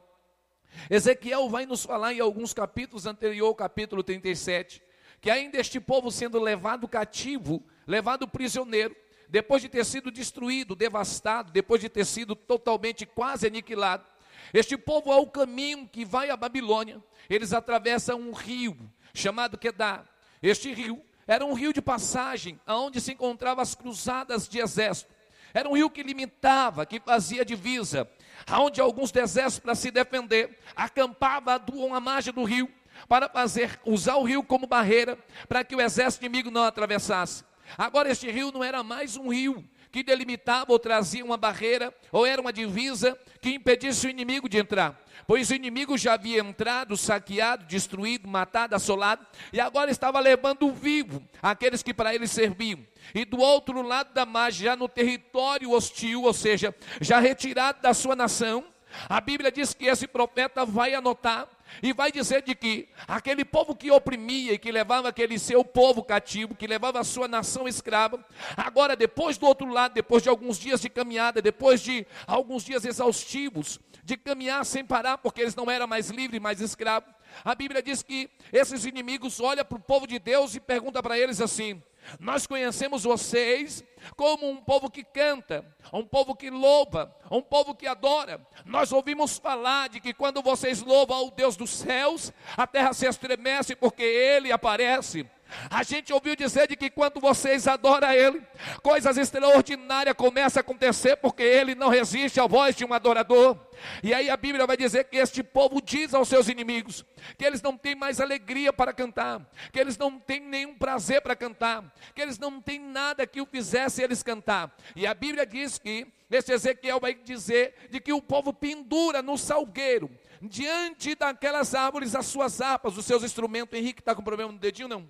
Ezequiel 0.89 1.49
vai 1.49 1.65
nos 1.65 1.85
falar 1.85 2.13
em 2.13 2.19
alguns 2.19 2.53
capítulos 2.53 3.05
anterior 3.05 3.53
capítulo 3.55 4.03
37, 4.03 4.83
que 5.21 5.29
ainda 5.29 5.57
este 5.57 5.79
povo 5.79 6.11
sendo 6.11 6.39
levado 6.39 6.87
cativo, 6.87 7.63
levado 7.85 8.27
prisioneiro, 8.27 8.95
depois 9.29 9.61
de 9.61 9.69
ter 9.69 9.85
sido 9.85 10.11
destruído, 10.11 10.75
devastado, 10.75 11.51
depois 11.51 11.81
de 11.81 11.89
ter 11.89 12.05
sido 12.05 12.35
totalmente 12.35 13.05
quase 13.05 13.47
aniquilado, 13.47 14.05
este 14.53 14.77
povo 14.77 15.11
ao 15.11 15.27
caminho 15.27 15.87
que 15.87 16.05
vai 16.05 16.29
à 16.29 16.37
Babilônia, 16.37 17.03
eles 17.29 17.53
atravessam 17.53 18.19
um 18.19 18.31
rio 18.31 18.77
chamado 19.13 19.57
Quedar. 19.57 20.05
Este 20.41 20.73
rio 20.73 21.01
era 21.27 21.45
um 21.45 21.53
rio 21.53 21.73
de 21.73 21.81
passagem, 21.81 22.59
onde 22.65 23.01
se 23.01 23.11
encontravam 23.11 23.61
as 23.61 23.75
cruzadas 23.75 24.47
de 24.47 24.59
exército. 24.59 25.13
Era 25.53 25.67
um 25.67 25.73
rio 25.73 25.89
que 25.89 26.03
limitava, 26.03 26.85
que 26.85 26.99
fazia 26.99 27.43
divisa, 27.43 28.09
onde 28.51 28.79
alguns 28.79 29.13
exércitos 29.13 29.59
para 29.59 29.75
se 29.75 29.91
defender 29.91 30.57
acampavam 30.75 31.59
uma 31.73 31.99
margem 31.99 32.33
do 32.33 32.43
rio 32.43 32.71
para 33.07 33.29
fazer 33.29 33.79
usar 33.85 34.15
o 34.15 34.23
rio 34.23 34.43
como 34.43 34.67
barreira 34.67 35.17
para 35.47 35.63
que 35.63 35.75
o 35.75 35.81
exército 35.81 36.25
inimigo 36.25 36.49
não 36.49 36.63
atravessasse. 36.63 37.43
Agora 37.77 38.09
este 38.09 38.29
rio 38.31 38.51
não 38.51 38.63
era 38.63 38.81
mais 38.81 39.17
um 39.17 39.29
rio 39.29 39.67
que 39.91 40.03
delimitava 40.03 40.71
ou 40.71 40.79
trazia 40.79 41.23
uma 41.23 41.37
barreira 41.37 41.93
ou 42.11 42.25
era 42.25 42.41
uma 42.41 42.53
divisa 42.53 43.17
que 43.41 43.51
impedisse 43.51 44.07
o 44.07 44.09
inimigo 44.09 44.47
de 44.47 44.57
entrar 44.57 44.99
pois 45.27 45.49
o 45.49 45.53
inimigo 45.53 45.97
já 45.97 46.13
havia 46.13 46.39
entrado, 46.39 46.95
saqueado, 46.95 47.65
destruído, 47.65 48.27
matado, 48.29 48.73
assolado, 48.73 49.27
e 49.51 49.59
agora 49.59 49.91
estava 49.91 50.21
levando 50.21 50.71
vivo 50.71 51.21
aqueles 51.41 51.83
que 51.83 51.93
para 51.93 52.15
ele 52.15 52.27
serviam. 52.27 52.79
E 53.13 53.25
do 53.25 53.37
outro 53.37 53.81
lado 53.81 54.13
da 54.13 54.25
margem, 54.25 54.65
já 54.65 54.75
no 54.75 54.87
território 54.87 55.71
hostil, 55.71 56.23
ou 56.23 56.33
seja, 56.33 56.73
já 57.01 57.19
retirado 57.19 57.81
da 57.81 57.93
sua 57.93 58.15
nação, 58.15 58.63
a 59.09 59.19
Bíblia 59.19 59.51
diz 59.51 59.73
que 59.73 59.85
esse 59.85 60.07
profeta 60.07 60.65
vai 60.65 60.93
anotar 60.93 61.47
e 61.81 61.93
vai 61.93 62.11
dizer 62.11 62.41
de 62.41 62.55
que 62.55 62.87
aquele 63.07 63.45
povo 63.45 63.75
que 63.75 63.91
oprimia 63.91 64.53
e 64.53 64.57
que 64.57 64.71
levava 64.71 65.09
aquele 65.09 65.37
seu 65.39 65.63
povo 65.63 66.03
cativo, 66.03 66.55
que 66.55 66.67
levava 66.67 66.99
a 66.99 67.03
sua 67.03 67.27
nação 67.27 67.67
escrava, 67.67 68.23
agora 68.55 68.95
depois 68.95 69.37
do 69.37 69.45
outro 69.45 69.67
lado, 69.69 69.93
depois 69.93 70.23
de 70.23 70.29
alguns 70.29 70.57
dias 70.57 70.81
de 70.81 70.89
caminhada, 70.89 71.41
depois 71.41 71.81
de 71.81 72.05
alguns 72.25 72.63
dias 72.63 72.85
exaustivos, 72.85 73.79
de 74.03 74.15
caminhar 74.15 74.65
sem 74.65 74.85
parar, 74.85 75.17
porque 75.17 75.41
eles 75.41 75.55
não 75.55 75.69
eram 75.69 75.85
mais 75.85 76.09
livres, 76.09 76.41
mais 76.41 76.61
escravos. 76.61 77.13
A 77.43 77.53
Bíblia 77.53 77.83
diz 77.83 78.01
que 78.01 78.29
esses 78.53 78.85
inimigos 78.85 79.39
olham 79.39 79.65
para 79.65 79.77
o 79.77 79.81
povo 79.81 80.07
de 80.07 80.17
Deus 80.17 80.55
e 80.55 80.59
perguntam 80.59 81.01
para 81.01 81.19
eles 81.19 81.41
assim: 81.41 81.81
Nós 82.19 82.47
conhecemos 82.47 83.03
vocês 83.03 83.83
como 84.15 84.49
um 84.49 84.57
povo 84.57 84.89
que 84.89 85.03
canta, 85.03 85.65
um 85.91 86.05
povo 86.05 86.35
que 86.35 86.49
louva, 86.49 87.15
um 87.29 87.41
povo 87.41 87.75
que 87.75 87.87
adora. 87.87 88.45
Nós 88.65 88.91
ouvimos 88.91 89.37
falar 89.37 89.89
de 89.89 89.99
que 89.99 90.13
quando 90.13 90.41
vocês 90.41 90.81
louvam 90.81 91.17
ao 91.17 91.31
Deus 91.31 91.55
dos 91.55 91.69
céus, 91.69 92.31
a 92.55 92.65
terra 92.65 92.93
se 92.93 93.05
estremece 93.05 93.75
porque 93.75 94.03
ele 94.03 94.51
aparece. 94.51 95.25
A 95.69 95.83
gente 95.83 96.11
ouviu 96.13 96.35
dizer 96.35 96.67
de 96.67 96.75
que 96.75 96.89
quando 96.89 97.19
vocês 97.19 97.67
adoram 97.67 98.11
Ele, 98.11 98.41
coisas 98.81 99.17
extraordinárias 99.17 100.15
começam 100.15 100.59
a 100.59 100.61
acontecer, 100.61 101.15
porque 101.17 101.43
Ele 101.43 101.75
não 101.75 101.89
resiste 101.89 102.39
à 102.39 102.47
voz 102.47 102.75
de 102.75 102.85
um 102.85 102.93
adorador. 102.93 103.57
E 104.03 104.13
aí 104.13 104.29
a 104.29 104.37
Bíblia 104.37 104.65
vai 104.65 104.77
dizer 104.77 105.05
que 105.05 105.17
este 105.17 105.43
povo 105.43 105.81
diz 105.81 106.13
aos 106.13 106.27
seus 106.27 106.49
inimigos 106.49 107.05
que 107.37 107.45
eles 107.45 107.61
não 107.61 107.77
têm 107.77 107.95
mais 107.95 108.19
alegria 108.19 108.71
para 108.71 108.93
cantar, 108.93 109.41
que 109.71 109.79
eles 109.79 109.97
não 109.97 110.19
têm 110.19 110.39
nenhum 110.39 110.75
prazer 110.75 111.21
para 111.21 111.35
cantar, 111.35 111.83
que 112.15 112.21
eles 112.21 112.39
não 112.39 112.61
têm 112.61 112.79
nada 112.79 113.27
que 113.27 113.41
o 113.41 113.45
fizesse 113.45 114.01
eles 114.01 114.23
cantar. 114.23 114.75
E 114.95 115.05
a 115.05 115.13
Bíblia 115.13 115.45
diz 115.45 115.77
que 115.77 116.07
este 116.29 116.51
Ezequiel 116.51 116.99
vai 116.99 117.13
dizer 117.13 117.73
de 117.89 117.99
que 117.99 118.13
o 118.13 118.21
povo 118.21 118.53
pendura 118.53 119.21
no 119.21 119.37
salgueiro, 119.37 120.09
diante 120.41 121.15
daquelas 121.15 121.73
árvores, 121.73 122.15
as 122.15 122.25
suas 122.25 122.61
harpas, 122.61 122.97
os 122.97 123.05
seus 123.05 123.23
instrumentos. 123.23 123.77
Henrique 123.77 124.01
está 124.01 124.13
com 124.13 124.21
problema 124.21 124.51
no 124.51 124.59
dedinho, 124.59 124.87
não? 124.87 125.09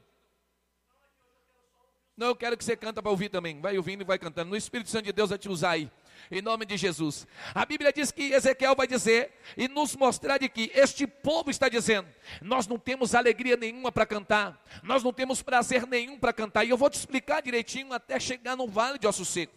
Não, 2.18 2.28
eu 2.28 2.36
quero 2.36 2.58
que 2.58 2.66
você 2.66 2.76
canta 2.76 3.00
para 3.00 3.12
ouvir 3.12 3.30
também. 3.30 3.62
Vai 3.62 3.78
ouvindo 3.78 4.02
e 4.02 4.04
vai 4.04 4.18
cantando. 4.18 4.50
No 4.50 4.58
Espírito 4.58 4.90
Santo 4.90 5.06
de 5.06 5.14
Deus 5.14 5.30
vai 5.30 5.38
te 5.38 5.48
usar 5.48 5.70
aí. 5.72 5.92
Em 6.32 6.42
nome 6.42 6.66
de 6.66 6.76
Jesus. 6.76 7.28
A 7.54 7.64
Bíblia 7.64 7.94
diz 7.94 8.12
que 8.12 8.34
Ezequiel 8.34 8.76
vai 8.76 8.88
dizer 8.88 9.32
e 9.56 9.68
nos 9.68 9.96
mostrar 9.96 10.40
de 10.40 10.50
que 10.50 10.72
este 10.74 11.06
povo 11.06 11.52
está 11.52 11.70
dizendo: 11.70 12.08
nós 12.42 12.66
não 12.66 12.80
temos 12.80 13.14
alegria 13.14 13.56
nenhuma 13.56 13.92
para 13.92 14.04
cantar, 14.04 14.60
nós 14.82 15.04
não 15.04 15.14
temos 15.14 15.44
prazer 15.44 15.86
nenhum 15.86 16.18
para 16.18 16.34
cantar. 16.34 16.66
E 16.66 16.72
eu 16.72 16.78
vou 16.78 16.90
te 16.90 16.96
explicar 16.96 17.44
direitinho 17.44 17.94
até 17.94 18.20
chegar 18.20 18.58
no 18.58 18.68
vale 18.68 18.98
de 18.98 19.06
Osso 19.06 19.24
Seco. 19.24 19.54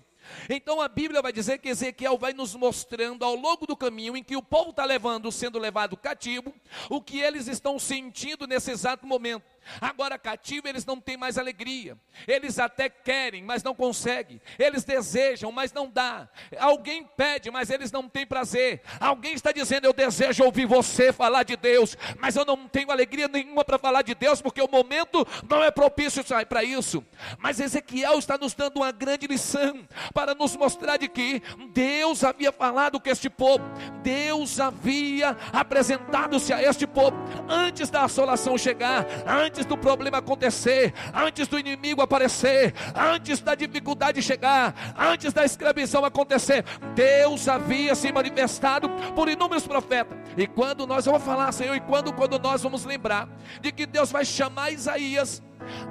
Então 0.50 0.82
a 0.82 0.88
Bíblia 0.88 1.22
vai 1.22 1.32
dizer 1.32 1.58
que 1.58 1.70
Ezequiel 1.70 2.18
vai 2.18 2.34
nos 2.34 2.54
mostrando 2.54 3.24
ao 3.24 3.34
longo 3.34 3.66
do 3.66 3.74
caminho 3.74 4.16
em 4.16 4.22
que 4.22 4.36
o 4.36 4.42
povo 4.42 4.68
está 4.68 4.84
levando, 4.84 5.32
sendo 5.32 5.58
levado 5.58 5.96
cativo, 5.96 6.54
o 6.90 7.00
que 7.00 7.20
eles 7.20 7.48
estão 7.48 7.78
sentindo 7.78 8.46
nesse 8.46 8.70
exato 8.70 9.06
momento. 9.06 9.44
Agora, 9.80 10.18
cativo, 10.18 10.68
eles 10.68 10.84
não 10.84 11.00
têm 11.00 11.16
mais 11.16 11.38
alegria. 11.38 11.96
Eles 12.26 12.58
até 12.58 12.88
querem, 12.88 13.42
mas 13.42 13.62
não 13.62 13.74
conseguem. 13.74 14.40
Eles 14.58 14.84
desejam, 14.84 15.52
mas 15.52 15.72
não 15.72 15.88
dá. 15.88 16.28
Alguém 16.58 17.04
pede, 17.16 17.50
mas 17.50 17.70
eles 17.70 17.92
não 17.92 18.08
têm 18.08 18.26
prazer. 18.26 18.82
Alguém 18.98 19.34
está 19.34 19.52
dizendo: 19.52 19.84
Eu 19.84 19.92
desejo 19.92 20.44
ouvir 20.44 20.66
você 20.66 21.12
falar 21.12 21.42
de 21.42 21.56
Deus, 21.56 21.96
mas 22.18 22.36
eu 22.36 22.44
não 22.44 22.68
tenho 22.68 22.90
alegria 22.90 23.28
nenhuma 23.28 23.64
para 23.64 23.78
falar 23.78 24.02
de 24.02 24.14
Deus, 24.14 24.40
porque 24.40 24.62
o 24.62 24.68
momento 24.68 25.26
não 25.48 25.62
é 25.62 25.70
propício 25.70 26.24
para 26.48 26.64
isso. 26.64 27.04
Mas 27.38 27.60
Ezequiel 27.60 28.18
está 28.18 28.36
nos 28.38 28.54
dando 28.54 28.78
uma 28.78 28.92
grande 28.92 29.26
lição 29.26 29.86
para 30.12 30.34
nos 30.34 30.56
mostrar 30.56 30.96
de 30.96 31.08
que 31.08 31.42
Deus 31.72 32.24
havia 32.24 32.52
falado 32.52 33.00
com 33.00 33.08
este 33.08 33.28
povo, 33.28 33.64
Deus 34.02 34.60
havia 34.60 35.36
apresentado-se 35.52 36.52
a 36.52 36.62
este 36.62 36.86
povo 36.86 37.16
antes 37.48 37.90
da 37.90 38.04
assolação 38.04 38.56
chegar, 38.56 39.06
antes 39.26 39.49
antes 39.50 39.66
do 39.66 39.76
problema 39.76 40.18
acontecer, 40.18 40.94
antes 41.12 41.48
do 41.48 41.58
inimigo 41.58 42.00
aparecer, 42.00 42.72
antes 42.94 43.40
da 43.40 43.56
dificuldade 43.56 44.22
chegar, 44.22 44.94
antes 44.96 45.32
da 45.32 45.44
escravidão 45.44 46.04
acontecer, 46.04 46.64
Deus 46.94 47.48
havia 47.48 47.96
se 47.96 48.12
manifestado 48.12 48.88
por 49.16 49.28
inúmeros 49.28 49.66
profetas. 49.66 50.16
E 50.36 50.46
quando 50.46 50.86
nós 50.86 51.04
vamos 51.04 51.24
falar, 51.24 51.50
Senhor, 51.50 51.74
e 51.74 51.80
quando, 51.80 52.12
quando 52.12 52.38
nós 52.38 52.62
vamos 52.62 52.84
lembrar 52.84 53.28
de 53.60 53.72
que 53.72 53.86
Deus 53.86 54.12
vai 54.12 54.24
chamar 54.24 54.70
Isaías, 54.70 55.42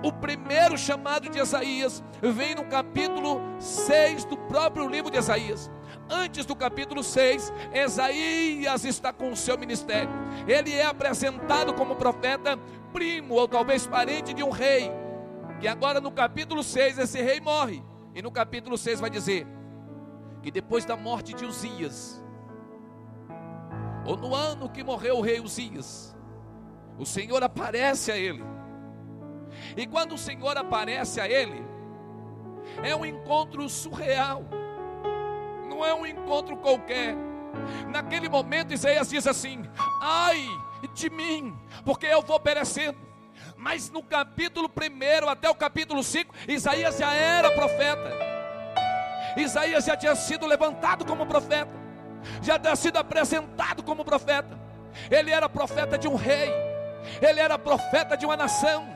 o 0.01 0.11
primeiro 0.11 0.77
chamado 0.77 1.29
de 1.29 1.37
Isaías 1.37 2.01
vem 2.21 2.55
no 2.55 2.63
capítulo 2.63 3.41
6 3.59 4.23
do 4.23 4.37
próprio 4.37 4.87
livro 4.87 5.11
de 5.11 5.17
Isaías 5.17 5.69
antes 6.09 6.45
do 6.45 6.55
capítulo 6.55 7.03
6, 7.03 7.53
Isaías 7.73 8.83
está 8.83 9.13
com 9.13 9.31
o 9.31 9.37
seu 9.37 9.57
ministério. 9.57 10.09
Ele 10.47 10.73
é 10.73 10.85
apresentado 10.85 11.73
como 11.73 11.95
profeta 11.95 12.57
primo 12.91 13.35
ou 13.35 13.47
talvez 13.47 13.85
parente 13.87 14.33
de 14.33 14.43
um 14.43 14.49
rei. 14.49 14.91
Que 15.59 15.67
agora 15.67 15.99
no 15.99 16.11
capítulo 16.11 16.63
6 16.63 16.99
esse 16.99 17.21
rei 17.21 17.39
morre. 17.39 17.83
E 18.13 18.21
no 18.21 18.31
capítulo 18.31 18.77
6 18.77 18.99
vai 18.99 19.09
dizer 19.09 19.47
que 20.41 20.51
depois 20.51 20.85
da 20.85 20.95
morte 20.95 21.33
de 21.33 21.45
Uzias, 21.45 22.23
ou 24.05 24.15
no 24.15 24.33
ano 24.33 24.69
que 24.69 24.83
morreu 24.83 25.17
o 25.17 25.21
rei 25.21 25.39
Uzias, 25.39 26.15
o 26.97 27.05
Senhor 27.05 27.43
aparece 27.43 28.11
a 28.11 28.17
ele. 28.17 28.43
E 29.75 29.85
quando 29.85 30.13
o 30.13 30.17
Senhor 30.17 30.57
aparece 30.57 31.19
a 31.19 31.27
ele, 31.27 31.63
é 32.83 32.95
um 32.95 33.05
encontro 33.05 33.67
surreal, 33.69 34.43
não 35.69 35.85
é 35.85 35.93
um 35.93 36.05
encontro 36.05 36.57
qualquer. 36.57 37.15
Naquele 37.89 38.29
momento, 38.29 38.73
Isaías 38.73 39.09
diz 39.09 39.27
assim: 39.27 39.63
Ai, 40.01 40.45
de 40.87 41.09
mim, 41.09 41.57
porque 41.83 42.05
eu 42.05 42.21
vou 42.21 42.39
perecendo. 42.39 42.97
Mas 43.55 43.89
no 43.89 44.01
capítulo 44.01 44.69
1 44.69 45.29
até 45.29 45.49
o 45.49 45.55
capítulo 45.55 46.03
5, 46.03 46.33
Isaías 46.47 46.97
já 46.97 47.13
era 47.13 47.51
profeta. 47.51 48.09
Isaías 49.37 49.85
já 49.85 49.95
tinha 49.95 50.15
sido 50.15 50.45
levantado 50.45 51.05
como 51.05 51.25
profeta, 51.25 51.71
já 52.41 52.57
tinha 52.57 52.75
sido 52.75 52.97
apresentado 52.97 53.83
como 53.83 54.03
profeta. 54.03 54.59
Ele 55.09 55.31
era 55.31 55.47
profeta 55.47 55.97
de 55.97 56.07
um 56.07 56.15
rei, 56.15 56.51
ele 57.21 57.39
era 57.39 57.57
profeta 57.57 58.17
de 58.17 58.25
uma 58.25 58.35
nação, 58.35 58.87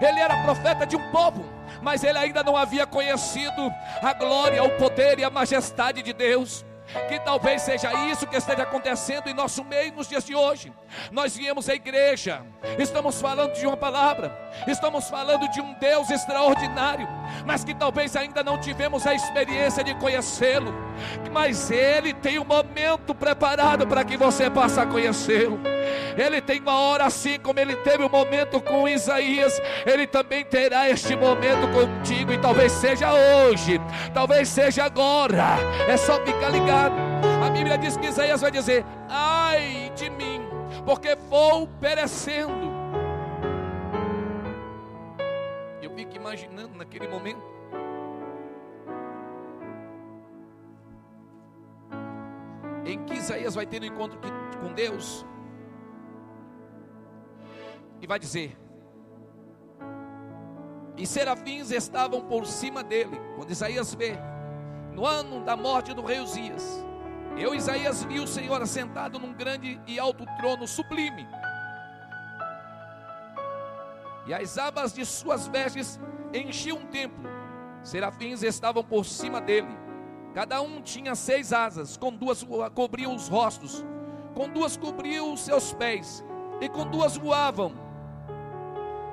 ele 0.00 0.20
era 0.20 0.42
profeta 0.42 0.86
de 0.86 0.96
um 0.96 1.10
povo, 1.10 1.44
mas 1.80 2.04
ele 2.04 2.18
ainda 2.18 2.42
não 2.42 2.56
havia 2.56 2.86
conhecido 2.86 3.72
a 4.02 4.12
glória, 4.12 4.62
o 4.62 4.76
poder 4.76 5.18
e 5.18 5.24
a 5.24 5.30
majestade 5.30 6.02
de 6.02 6.12
Deus. 6.12 6.64
Que 7.08 7.20
talvez 7.20 7.62
seja 7.62 7.92
isso 8.10 8.26
que 8.26 8.36
esteja 8.36 8.62
acontecendo 8.62 9.28
em 9.28 9.34
nosso 9.34 9.62
meio 9.64 9.92
nos 9.92 10.08
dias 10.08 10.24
de 10.24 10.34
hoje. 10.34 10.72
Nós 11.12 11.36
viemos 11.36 11.68
à 11.68 11.74
igreja, 11.74 12.42
estamos 12.78 13.20
falando 13.20 13.52
de 13.52 13.66
uma 13.66 13.76
palavra, 13.76 14.36
estamos 14.66 15.08
falando 15.08 15.48
de 15.50 15.60
um 15.60 15.74
Deus 15.74 16.10
extraordinário, 16.10 17.06
mas 17.44 17.62
que 17.62 17.74
talvez 17.74 18.16
ainda 18.16 18.42
não 18.42 18.58
tivemos 18.58 19.06
a 19.06 19.14
experiência 19.14 19.84
de 19.84 19.94
conhecê-lo. 19.96 20.74
Mas 21.30 21.70
Ele 21.70 22.14
tem 22.14 22.38
um 22.38 22.44
momento 22.44 23.14
preparado 23.14 23.86
para 23.86 24.04
que 24.04 24.16
você 24.16 24.48
possa 24.48 24.86
conhecê-lo. 24.86 25.60
Ele 26.16 26.40
tem 26.40 26.60
uma 26.60 26.78
hora 26.78 27.04
assim 27.04 27.38
como 27.38 27.60
ele 27.60 27.76
teve 27.76 28.02
o 28.02 28.06
um 28.06 28.10
momento 28.10 28.60
com 28.60 28.88
Isaías, 28.88 29.60
ele 29.86 30.06
também 30.06 30.44
terá 30.44 30.88
este 30.88 31.14
momento 31.14 31.68
contigo 31.72 32.32
e 32.32 32.38
talvez 32.38 32.72
seja 32.72 33.12
hoje, 33.12 33.80
talvez 34.12 34.48
seja 34.48 34.84
agora. 34.84 35.56
É 35.88 35.96
só 35.96 36.14
ficar 36.24 36.48
ligado. 36.48 36.94
A 37.44 37.50
Bíblia 37.50 37.78
diz 37.78 37.96
que 37.96 38.06
Isaías 38.06 38.40
vai 38.40 38.50
dizer: 38.50 38.84
"Ai 39.08 39.92
de 39.94 40.10
mim, 40.10 40.42
porque 40.84 41.14
vou 41.28 41.68
perecendo". 41.80 42.68
Eu 45.80 45.90
fico 45.94 46.16
imaginando 46.16 46.76
naquele 46.76 47.06
momento 47.08 47.58
em 52.84 53.04
que 53.04 53.14
Isaías 53.14 53.54
vai 53.54 53.66
ter 53.66 53.82
um 53.82 53.84
encontro 53.84 54.18
com 54.60 54.72
Deus 54.72 55.24
e 58.00 58.06
vai 58.06 58.18
dizer: 58.18 58.56
E 60.96 61.06
serafins 61.06 61.70
estavam 61.70 62.22
por 62.22 62.46
cima 62.46 62.82
dele, 62.82 63.20
quando 63.36 63.50
Isaías 63.50 63.94
vê, 63.94 64.16
no 64.92 65.06
ano 65.06 65.44
da 65.44 65.56
morte 65.56 65.94
do 65.94 66.04
rei 66.04 66.20
Uzias. 66.20 66.84
Eu, 67.36 67.54
Isaías, 67.54 68.02
vi 68.02 68.18
o 68.18 68.26
Senhor 68.26 68.60
assentado 68.60 69.18
num 69.18 69.32
grande 69.32 69.80
e 69.86 69.98
alto 69.98 70.24
trono 70.38 70.66
sublime, 70.66 71.26
e 74.26 74.34
as 74.34 74.58
abas 74.58 74.92
de 74.92 75.04
suas 75.06 75.46
vestes 75.46 76.00
enchiam 76.34 76.78
o 76.78 76.86
templo. 76.86 77.28
Serafins 77.82 78.42
estavam 78.42 78.82
por 78.82 79.04
cima 79.04 79.40
dele 79.40 79.88
Cada 80.38 80.60
um 80.60 80.80
tinha 80.80 81.14
seis 81.14 81.52
asas, 81.52 81.96
com 81.96 82.12
duas 82.12 82.46
cobriam 82.74 83.14
os 83.14 83.28
rostos, 83.28 83.84
com 84.34 84.48
duas 84.48 84.76
cobriam 84.76 85.32
os 85.32 85.40
seus 85.40 85.72
pés, 85.72 86.24
e 86.60 86.68
com 86.68 86.86
duas 86.86 87.16
voavam, 87.16 87.72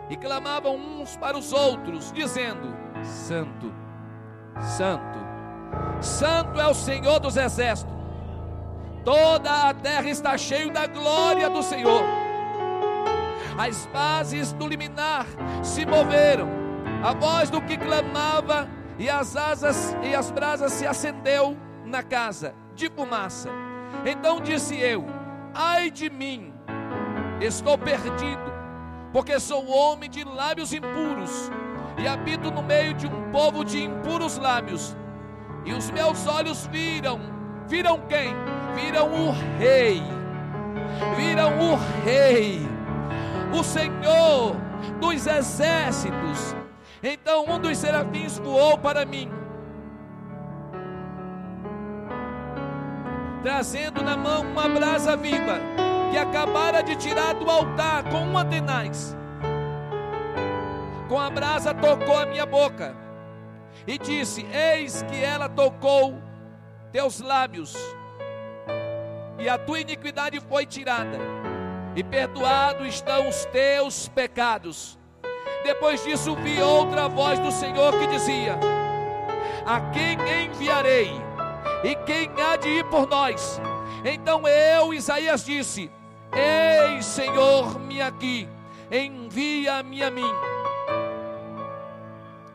e 0.09 0.15
clamavam 0.15 0.75
uns 0.75 1.17
para 1.17 1.37
os 1.37 1.51
outros, 1.51 2.11
dizendo: 2.11 2.75
Santo, 3.03 3.73
Santo, 4.61 5.19
Santo 6.01 6.59
é 6.59 6.67
o 6.67 6.73
Senhor 6.73 7.19
dos 7.19 7.37
exércitos, 7.37 7.93
toda 9.03 9.69
a 9.69 9.73
terra 9.73 10.09
está 10.09 10.37
cheia 10.37 10.71
da 10.71 10.87
glória 10.87 11.49
do 11.49 11.63
Senhor. 11.63 12.03
As 13.57 13.85
bases 13.87 14.51
do 14.51 14.67
liminar 14.67 15.25
se 15.63 15.85
moveram, 15.85 16.49
a 17.03 17.13
voz 17.13 17.49
do 17.49 17.61
que 17.61 17.77
clamava 17.77 18.67
e 18.99 19.09
as 19.09 19.35
asas 19.35 19.95
e 20.03 20.13
as 20.13 20.29
brasas 20.29 20.73
se 20.73 20.85
acendeu 20.85 21.57
na 21.85 22.03
casa 22.03 22.53
de 22.73 22.89
fumaça. 22.89 23.49
Então 24.05 24.41
disse 24.41 24.77
eu: 24.77 25.05
Ai 25.53 25.89
de 25.89 26.09
mim, 26.09 26.53
estou 27.39 27.77
perdido, 27.77 28.44
porque 29.15 29.39
sou 29.39 29.65
homem 29.69 30.09
de 30.09 30.25
lábios 30.25 30.73
impuros 30.73 31.49
e 31.97 32.05
habito 32.05 32.51
no 32.51 32.61
meio 32.61 32.93
de 32.93 33.07
um 33.07 33.31
povo 33.31 33.63
de 33.63 33.81
impuros 33.81 34.37
lábios. 34.37 34.93
E 35.63 35.71
os 35.71 35.89
meus 35.89 36.27
olhos 36.27 36.67
viram, 36.67 37.21
viram 37.65 37.97
quem? 38.09 38.35
Viram 38.75 39.07
o 39.13 39.31
rei. 39.57 40.03
Viram 41.15 41.49
o 41.57 41.75
rei, 42.03 42.59
o 43.57 43.63
Senhor 43.63 44.57
dos 44.99 45.25
exércitos 45.25 46.53
então 47.01 47.45
um 47.47 47.57
dos 47.59 47.77
serafins 47.77 48.37
voou 48.39 48.77
para 48.77 49.05
mim, 49.05 49.29
trazendo 53.43 54.03
na 54.03 54.17
mão 54.17 54.41
uma 54.41 54.67
brasa 54.67 55.15
viva, 55.15 55.59
que 56.15 56.19
acabara 56.19 56.81
de 56.81 56.95
tirar 56.95 57.33
do 57.33 57.51
altar 57.51 58.05
com 58.05 58.23
uma 58.23 58.45
tenaz. 58.45 59.13
Com 61.09 61.19
a 61.19 61.29
brasa 61.29 61.73
tocou 61.73 62.17
a 62.17 62.25
minha 62.25 62.45
boca 62.45 62.95
e 63.85 63.97
disse: 63.97 64.45
Eis 64.45 65.03
que 65.03 65.21
ela 65.21 65.49
tocou 65.49 66.17
teus 66.89 67.19
lábios, 67.19 67.75
e 69.37 69.49
a 69.49 69.57
tua 69.57 69.81
iniquidade 69.81 70.39
foi 70.39 70.65
tirada, 70.65 71.19
e 71.97 72.01
perdoados 72.01 72.87
estão 72.87 73.27
os 73.27 73.43
teus 73.47 74.07
pecados. 74.07 74.97
Depois 75.65 76.01
disso, 76.01 76.33
vi 76.37 76.61
outra 76.61 77.09
voz 77.09 77.39
do 77.39 77.51
Senhor 77.51 77.91
que 77.99 78.07
dizia: 78.07 78.57
A 79.65 79.81
quem 79.91 80.45
enviarei? 80.45 81.11
E 81.83 81.93
quem 82.05 82.31
há 82.41 82.55
de 82.55 82.69
ir 82.69 82.85
por 82.85 83.05
nós? 83.05 83.59
Então 84.05 84.47
eu, 84.47 84.93
Isaías, 84.93 85.43
disse: 85.43 85.91
Ei, 86.35 87.01
Senhor-me 87.01 88.01
aqui, 88.01 88.47
envia-me 88.91 90.03
a 90.03 90.11
mim. 90.11 90.31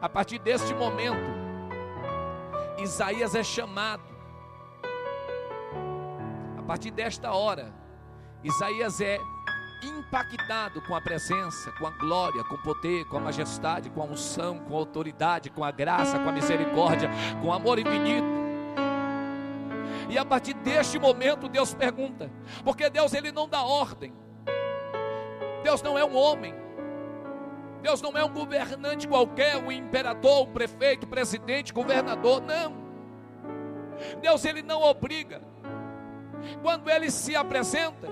A 0.01 0.09
partir 0.09 0.39
deste 0.39 0.75
momento, 0.75 1.31
Isaías 2.79 3.35
é 3.35 3.43
chamado. 3.43 4.03
A 6.59 6.63
partir 6.63 6.91
desta 6.91 7.33
hora, 7.33 7.73
Isaías 8.43 9.01
é 9.01 9.19
impactado 9.83 10.81
com 10.83 10.95
a 10.95 11.01
presença, 11.01 11.73
com 11.73 11.87
a 11.87 11.91
glória, 11.91 12.45
com 12.45 12.55
o 12.55 12.63
poder, 12.63 13.05
com 13.07 13.17
a 13.17 13.21
majestade, 13.21 13.91
com 13.91 14.03
a 14.03 14.05
unção, 14.05 14.59
com 14.59 14.75
a 14.75 14.79
autoridade, 14.79 15.51
com 15.51 15.65
a 15.65 15.71
graça, 15.71 16.19
com 16.19 16.29
a 16.29 16.33
misericórdia, 16.33 17.11
com 17.41 17.49
o 17.49 17.53
amor 17.53 17.79
infinito. 17.79 18.30
E 20.11 20.19
a 20.19 20.25
partir 20.25 20.55
deste 20.55 20.99
momento 20.99 21.49
Deus 21.49 21.73
pergunta, 21.73 22.31
porque 22.65 22.91
Deus 22.91 23.15
ele 23.15 23.31
não 23.31 23.49
dá 23.49 23.63
ordem. 23.63 24.13
Deus 25.63 25.81
não 25.83 25.97
é 25.97 26.05
um 26.05 26.17
homem. 26.17 26.53
Deus 27.81 28.03
não 28.03 28.19
é 28.19 28.25
um 28.25 28.33
governante 28.33 29.07
qualquer, 29.07 29.57
um 29.57 29.71
imperador, 29.71 30.49
um 30.49 30.53
prefeito, 30.53 31.07
presidente, 31.07 31.73
governador, 31.73 32.43
não. 32.43 32.75
Deus 34.21 34.45
ele 34.45 34.63
não 34.63 34.83
obriga. 34.83 35.41
Quando 36.61 36.91
ele 36.91 37.11
se 37.11 37.37
apresenta, 37.37 38.09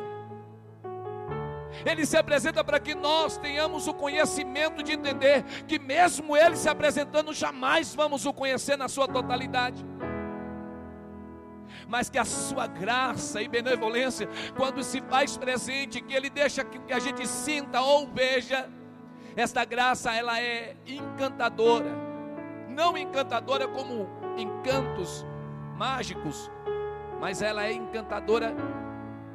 ele 1.84 2.06
se 2.06 2.16
apresenta 2.16 2.62
para 2.62 2.78
que 2.78 2.94
nós 2.94 3.36
tenhamos 3.36 3.88
o 3.88 3.94
conhecimento 3.94 4.82
de 4.82 4.92
entender 4.92 5.42
que, 5.66 5.78
mesmo 5.78 6.36
Ele 6.36 6.56
se 6.56 6.68
apresentando, 6.68 7.32
jamais 7.32 7.94
vamos 7.94 8.24
o 8.24 8.32
conhecer 8.32 8.76
na 8.76 8.88
sua 8.88 9.06
totalidade. 9.06 9.84
Mas 11.88 12.08
que 12.08 12.18
a 12.18 12.24
sua 12.24 12.66
graça 12.66 13.42
e 13.42 13.48
benevolência, 13.48 14.28
quando 14.56 14.82
se 14.82 15.00
faz 15.02 15.36
presente, 15.36 16.00
que 16.00 16.14
Ele 16.14 16.30
deixa 16.30 16.64
que 16.64 16.92
a 16.92 16.98
gente 16.98 17.26
sinta 17.26 17.80
ou 17.80 18.06
veja, 18.08 18.68
esta 19.36 19.64
graça 19.64 20.12
ela 20.12 20.40
é 20.40 20.76
encantadora, 20.86 21.90
não 22.68 22.96
encantadora 22.96 23.68
como 23.68 24.08
encantos 24.36 25.24
mágicos, 25.76 26.50
mas 27.20 27.40
ela 27.40 27.64
é 27.64 27.72
encantadora 27.72 28.54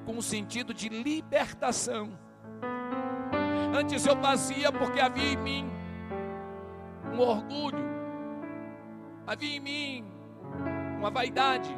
com 0.05 0.17
o 0.17 0.21
sentido 0.21 0.73
de 0.73 0.89
libertação. 0.89 2.19
Antes 3.73 4.05
eu 4.05 4.15
fazia 4.17 4.71
porque 4.71 4.99
havia 4.99 5.33
em 5.33 5.37
mim 5.37 5.71
um 7.13 7.19
orgulho, 7.19 7.83
havia 9.25 9.55
em 9.55 9.59
mim 9.59 10.05
uma 10.97 11.09
vaidade, 11.09 11.75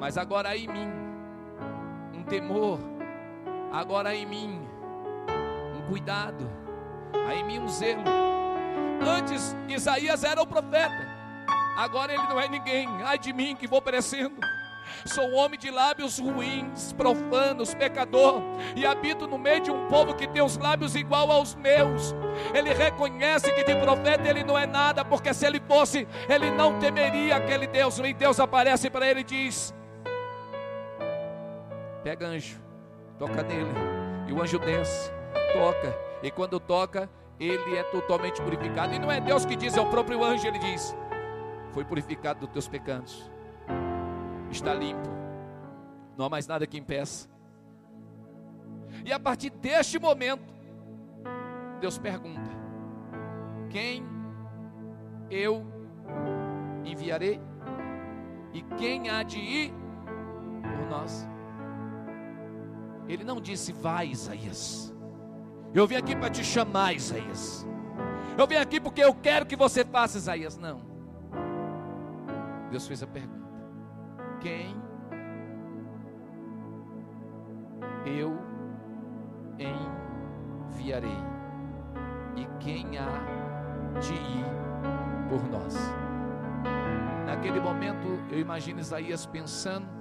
mas 0.00 0.16
agora 0.16 0.48
há 0.48 0.56
em 0.56 0.66
mim 0.66 0.90
um 2.14 2.22
temor, 2.22 2.80
agora 3.70 4.08
há 4.08 4.14
em 4.14 4.24
mim 4.24 4.66
um 5.76 5.82
cuidado, 5.90 6.50
há 7.28 7.34
em 7.34 7.44
mim 7.44 7.58
um 7.58 7.68
zelo. 7.68 8.02
Antes 9.06 9.54
Isaías 9.68 10.24
era 10.24 10.40
o 10.40 10.46
profeta, 10.46 11.06
agora 11.76 12.14
ele 12.14 12.22
não 12.22 12.40
é 12.40 12.48
ninguém, 12.48 12.88
ai 13.04 13.18
de 13.18 13.30
mim 13.34 13.54
que 13.54 13.66
vou 13.66 13.82
perecendo. 13.82 14.40
Sou 15.04 15.24
um 15.28 15.36
homem 15.36 15.58
de 15.58 15.70
lábios 15.70 16.18
ruins, 16.18 16.92
profanos, 16.94 17.74
pecador, 17.74 18.42
e 18.74 18.84
habito 18.84 19.26
no 19.26 19.38
meio 19.38 19.60
de 19.60 19.70
um 19.70 19.86
povo 19.86 20.14
que 20.14 20.26
tem 20.26 20.42
os 20.42 20.56
lábios 20.56 20.96
igual 20.96 21.30
aos 21.30 21.54
meus. 21.54 22.14
Ele 22.52 22.72
reconhece 22.72 23.52
que 23.52 23.62
de 23.62 23.76
profeta 23.76 24.28
ele 24.28 24.42
não 24.42 24.58
é 24.58 24.66
nada, 24.66 25.04
porque 25.04 25.32
se 25.32 25.46
ele 25.46 25.60
fosse, 25.60 26.08
ele 26.28 26.50
não 26.50 26.78
temeria 26.78 27.36
aquele 27.36 27.66
Deus. 27.66 27.98
E 27.98 28.12
Deus 28.12 28.40
aparece 28.40 28.90
para 28.90 29.06
ele 29.06 29.20
e 29.20 29.24
diz: 29.24 29.72
Pega 32.02 32.26
anjo, 32.26 32.60
toca 33.18 33.42
nele. 33.42 33.70
E 34.28 34.32
o 34.32 34.40
anjo 34.40 34.58
desce, 34.58 35.10
toca. 35.52 35.96
E 36.22 36.30
quando 36.30 36.60
toca, 36.60 37.08
ele 37.38 37.76
é 37.76 37.82
totalmente 37.84 38.40
purificado. 38.42 38.94
E 38.94 38.98
não 38.98 39.10
é 39.10 39.20
Deus 39.20 39.44
que 39.44 39.56
diz, 39.56 39.76
é 39.76 39.80
o 39.80 39.90
próprio 39.90 40.22
anjo, 40.24 40.46
ele 40.46 40.58
diz: 40.58 40.96
Foi 41.72 41.84
purificado 41.84 42.40
dos 42.40 42.50
teus 42.50 42.68
pecados 42.68 43.30
está 44.50 44.74
limpo, 44.74 45.08
não 46.16 46.26
há 46.26 46.28
mais 46.28 46.46
nada 46.46 46.66
que 46.66 46.78
impeça. 46.78 47.28
E 49.04 49.12
a 49.12 49.20
partir 49.20 49.50
deste 49.50 49.98
momento, 49.98 50.52
Deus 51.80 51.98
pergunta: 51.98 52.50
Quem 53.70 54.04
eu 55.30 55.64
enviarei? 56.84 57.40
E 58.52 58.62
quem 58.76 59.08
há 59.08 59.22
de 59.22 59.38
ir 59.38 59.72
por 60.62 60.90
nós? 60.90 61.29
Ele 63.10 63.24
não 63.24 63.40
disse, 63.40 63.72
vai, 63.72 64.06
Isaías. 64.06 64.94
Eu 65.74 65.84
vim 65.84 65.96
aqui 65.96 66.14
para 66.14 66.30
te 66.30 66.44
chamar, 66.44 66.94
Isaías. 66.94 67.66
Eu 68.38 68.46
vim 68.46 68.54
aqui 68.54 68.80
porque 68.80 69.02
eu 69.02 69.12
quero 69.12 69.46
que 69.46 69.56
você 69.56 69.84
faça, 69.84 70.16
Isaías. 70.16 70.56
Não. 70.56 70.80
Deus 72.70 72.86
fez 72.86 73.02
a 73.02 73.08
pergunta: 73.08 73.44
Quem 74.40 74.76
eu 78.06 78.38
enviarei? 80.70 81.18
E 82.36 82.46
quem 82.60 82.96
há 82.96 83.98
de 83.98 84.14
ir 84.14 84.44
por 85.28 85.42
nós? 85.50 85.74
Naquele 87.26 87.58
momento, 87.58 88.06
eu 88.30 88.38
imagino 88.38 88.78
Isaías 88.78 89.26
pensando 89.26 89.99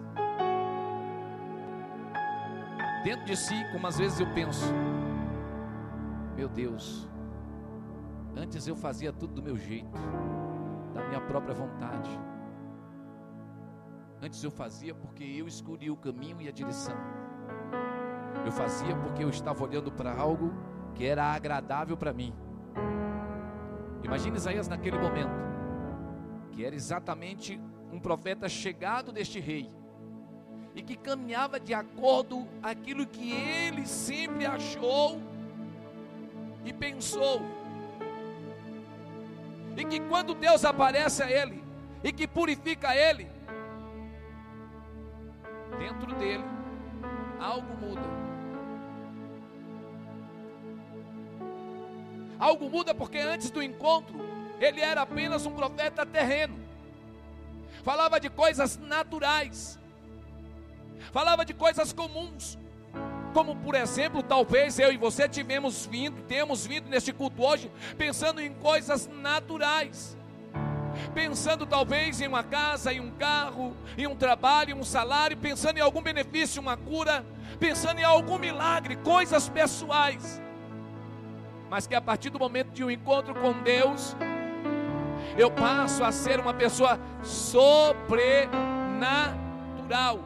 dentro 3.09 3.25
de 3.25 3.35
si, 3.35 3.65
como 3.71 3.87
às 3.87 3.97
vezes 3.97 4.19
eu 4.19 4.27
penso: 4.33 4.63
Meu 6.35 6.47
Deus, 6.47 7.09
antes 8.35 8.67
eu 8.67 8.75
fazia 8.75 9.11
tudo 9.11 9.33
do 9.33 9.41
meu 9.41 9.57
jeito, 9.57 9.99
da 10.93 11.07
minha 11.07 11.19
própria 11.19 11.55
vontade. 11.55 12.09
Antes 14.21 14.43
eu 14.43 14.51
fazia 14.51 14.93
porque 14.93 15.23
eu 15.23 15.47
escolhi 15.47 15.89
o 15.89 15.97
caminho 15.97 16.39
e 16.39 16.47
a 16.47 16.51
direção. 16.51 16.95
Eu 18.45 18.51
fazia 18.51 18.95
porque 18.95 19.23
eu 19.23 19.29
estava 19.29 19.63
olhando 19.63 19.91
para 19.91 20.13
algo 20.13 20.53
que 20.93 21.03
era 21.03 21.23
agradável 21.23 21.97
para 21.97 22.13
mim. 22.13 22.31
Imagine 24.03 24.37
Isaías 24.37 24.67
naquele 24.67 24.99
momento, 24.99 25.31
que 26.51 26.63
era 26.63 26.75
exatamente 26.75 27.59
um 27.91 27.99
profeta 27.99 28.47
chegado 28.47 29.11
deste 29.11 29.39
rei 29.39 29.78
e 30.79 30.81
que 30.81 30.95
caminhava 30.95 31.59
de 31.59 31.73
acordo 31.73 32.47
aquilo 32.63 33.05
que 33.05 33.33
ele 33.33 33.85
sempre 33.85 34.45
achou 34.45 35.21
e 36.63 36.71
pensou. 36.71 37.41
E 39.75 39.83
que 39.83 39.99
quando 39.99 40.33
Deus 40.33 40.63
aparece 40.63 41.21
a 41.21 41.29
ele 41.29 41.61
e 42.01 42.13
que 42.13 42.25
purifica 42.25 42.95
ele, 42.95 43.29
dentro 45.77 46.15
dele 46.15 46.45
algo 47.41 47.75
muda. 47.85 48.07
Algo 52.39 52.69
muda 52.69 52.95
porque 52.95 53.17
antes 53.17 53.51
do 53.51 53.61
encontro 53.61 54.17
ele 54.61 54.79
era 54.79 55.01
apenas 55.01 55.45
um 55.45 55.51
profeta 55.51 56.05
terreno. 56.05 56.57
Falava 57.83 58.17
de 58.17 58.29
coisas 58.29 58.77
naturais. 58.77 59.78
Falava 61.11 61.45
de 61.45 61.53
coisas 61.53 61.93
comuns. 61.93 62.57
Como 63.33 63.55
por 63.55 63.75
exemplo, 63.75 64.23
talvez 64.23 64.79
eu 64.79 64.91
e 64.91 64.97
você 64.97 65.29
tivemos 65.29 65.85
vindo, 65.85 66.21
temos 66.23 66.65
vindo 66.65 66.89
neste 66.89 67.13
culto 67.13 67.43
hoje 67.43 67.71
pensando 67.97 68.41
em 68.41 68.53
coisas 68.53 69.07
naturais 69.07 70.17
pensando 71.13 71.65
talvez 71.65 72.19
em 72.19 72.27
uma 72.27 72.43
casa, 72.43 72.91
em 72.91 72.99
um 72.99 73.11
carro, 73.11 73.77
em 73.97 74.05
um 74.05 74.15
trabalho, 74.15 74.71
em 74.71 74.73
um 74.73 74.83
salário, 74.83 75.37
pensando 75.37 75.77
em 75.77 75.81
algum 75.81 76.01
benefício, 76.01 76.61
uma 76.61 76.75
cura, 76.75 77.23
pensando 77.57 77.99
em 77.99 78.03
algum 78.03 78.37
milagre, 78.37 78.97
coisas 78.97 79.47
pessoais 79.47 80.41
mas 81.69 81.85
que 81.85 81.93
a 81.93 82.01
partir 82.01 82.31
do 82.31 82.39
momento 82.39 82.71
de 82.71 82.83
um 82.83 82.89
encontro 82.89 83.35
com 83.35 83.53
Deus, 83.61 84.15
eu 85.37 85.51
passo 85.51 86.03
a 86.03 86.11
ser 86.11 86.39
uma 86.39 86.51
pessoa 86.53 86.99
sobrenatural. 87.21 90.19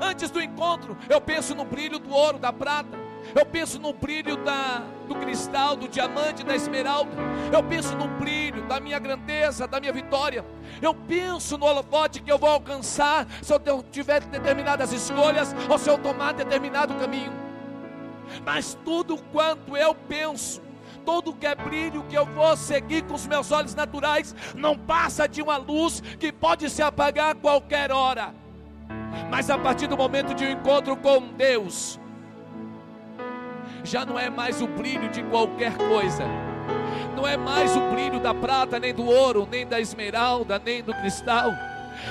Antes 0.00 0.30
do 0.30 0.40
encontro, 0.40 0.96
eu 1.08 1.20
penso 1.20 1.54
no 1.54 1.64
brilho 1.64 1.98
do 1.98 2.10
ouro, 2.10 2.38
da 2.38 2.52
prata, 2.52 2.96
eu 3.34 3.44
penso 3.44 3.78
no 3.78 3.92
brilho 3.92 4.36
da, 4.36 4.82
do 5.06 5.14
cristal, 5.16 5.76
do 5.76 5.88
diamante, 5.88 6.44
da 6.44 6.54
esmeralda, 6.54 7.10
eu 7.52 7.62
penso 7.62 7.96
no 7.96 8.08
brilho 8.08 8.62
da 8.66 8.80
minha 8.80 8.98
grandeza, 8.98 9.66
da 9.66 9.80
minha 9.80 9.92
vitória, 9.92 10.44
eu 10.80 10.94
penso 10.94 11.58
no 11.58 11.66
holofote 11.66 12.22
que 12.22 12.30
eu 12.30 12.38
vou 12.38 12.50
alcançar 12.50 13.26
se 13.42 13.52
eu 13.52 13.82
tiver 13.90 14.20
determinadas 14.20 14.92
escolhas 14.92 15.54
ou 15.68 15.78
se 15.78 15.90
eu 15.90 15.98
tomar 15.98 16.32
determinado 16.32 16.94
caminho. 16.94 17.32
Mas 18.44 18.76
tudo 18.84 19.16
quanto 19.32 19.76
eu 19.76 19.94
penso, 19.94 20.62
todo 21.04 21.34
que 21.34 21.46
é 21.46 21.54
brilho 21.54 22.04
que 22.04 22.16
eu 22.16 22.26
vou 22.26 22.56
seguir 22.56 23.02
com 23.02 23.14
os 23.14 23.26
meus 23.26 23.50
olhos 23.50 23.74
naturais, 23.74 24.34
não 24.54 24.76
passa 24.76 25.26
de 25.26 25.42
uma 25.42 25.56
luz 25.56 26.02
que 26.18 26.30
pode 26.30 26.68
se 26.70 26.82
apagar 26.82 27.30
a 27.30 27.34
qualquer 27.34 27.90
hora. 27.90 28.34
Mas 29.30 29.50
a 29.50 29.58
partir 29.58 29.86
do 29.86 29.96
momento 29.96 30.34
de 30.34 30.44
um 30.44 30.50
encontro 30.50 30.96
com 30.96 31.20
Deus, 31.36 31.98
já 33.84 34.04
não 34.04 34.18
é 34.18 34.28
mais 34.28 34.60
o 34.60 34.66
brilho 34.66 35.08
de 35.08 35.22
qualquer 35.24 35.76
coisa, 35.76 36.24
não 37.16 37.26
é 37.26 37.36
mais 37.36 37.76
o 37.76 37.80
brilho 37.90 38.20
da 38.20 38.34
prata, 38.34 38.78
nem 38.78 38.94
do 38.94 39.04
ouro, 39.04 39.46
nem 39.50 39.66
da 39.66 39.80
esmeralda, 39.80 40.60
nem 40.64 40.82
do 40.82 40.92
cristal 40.94 41.50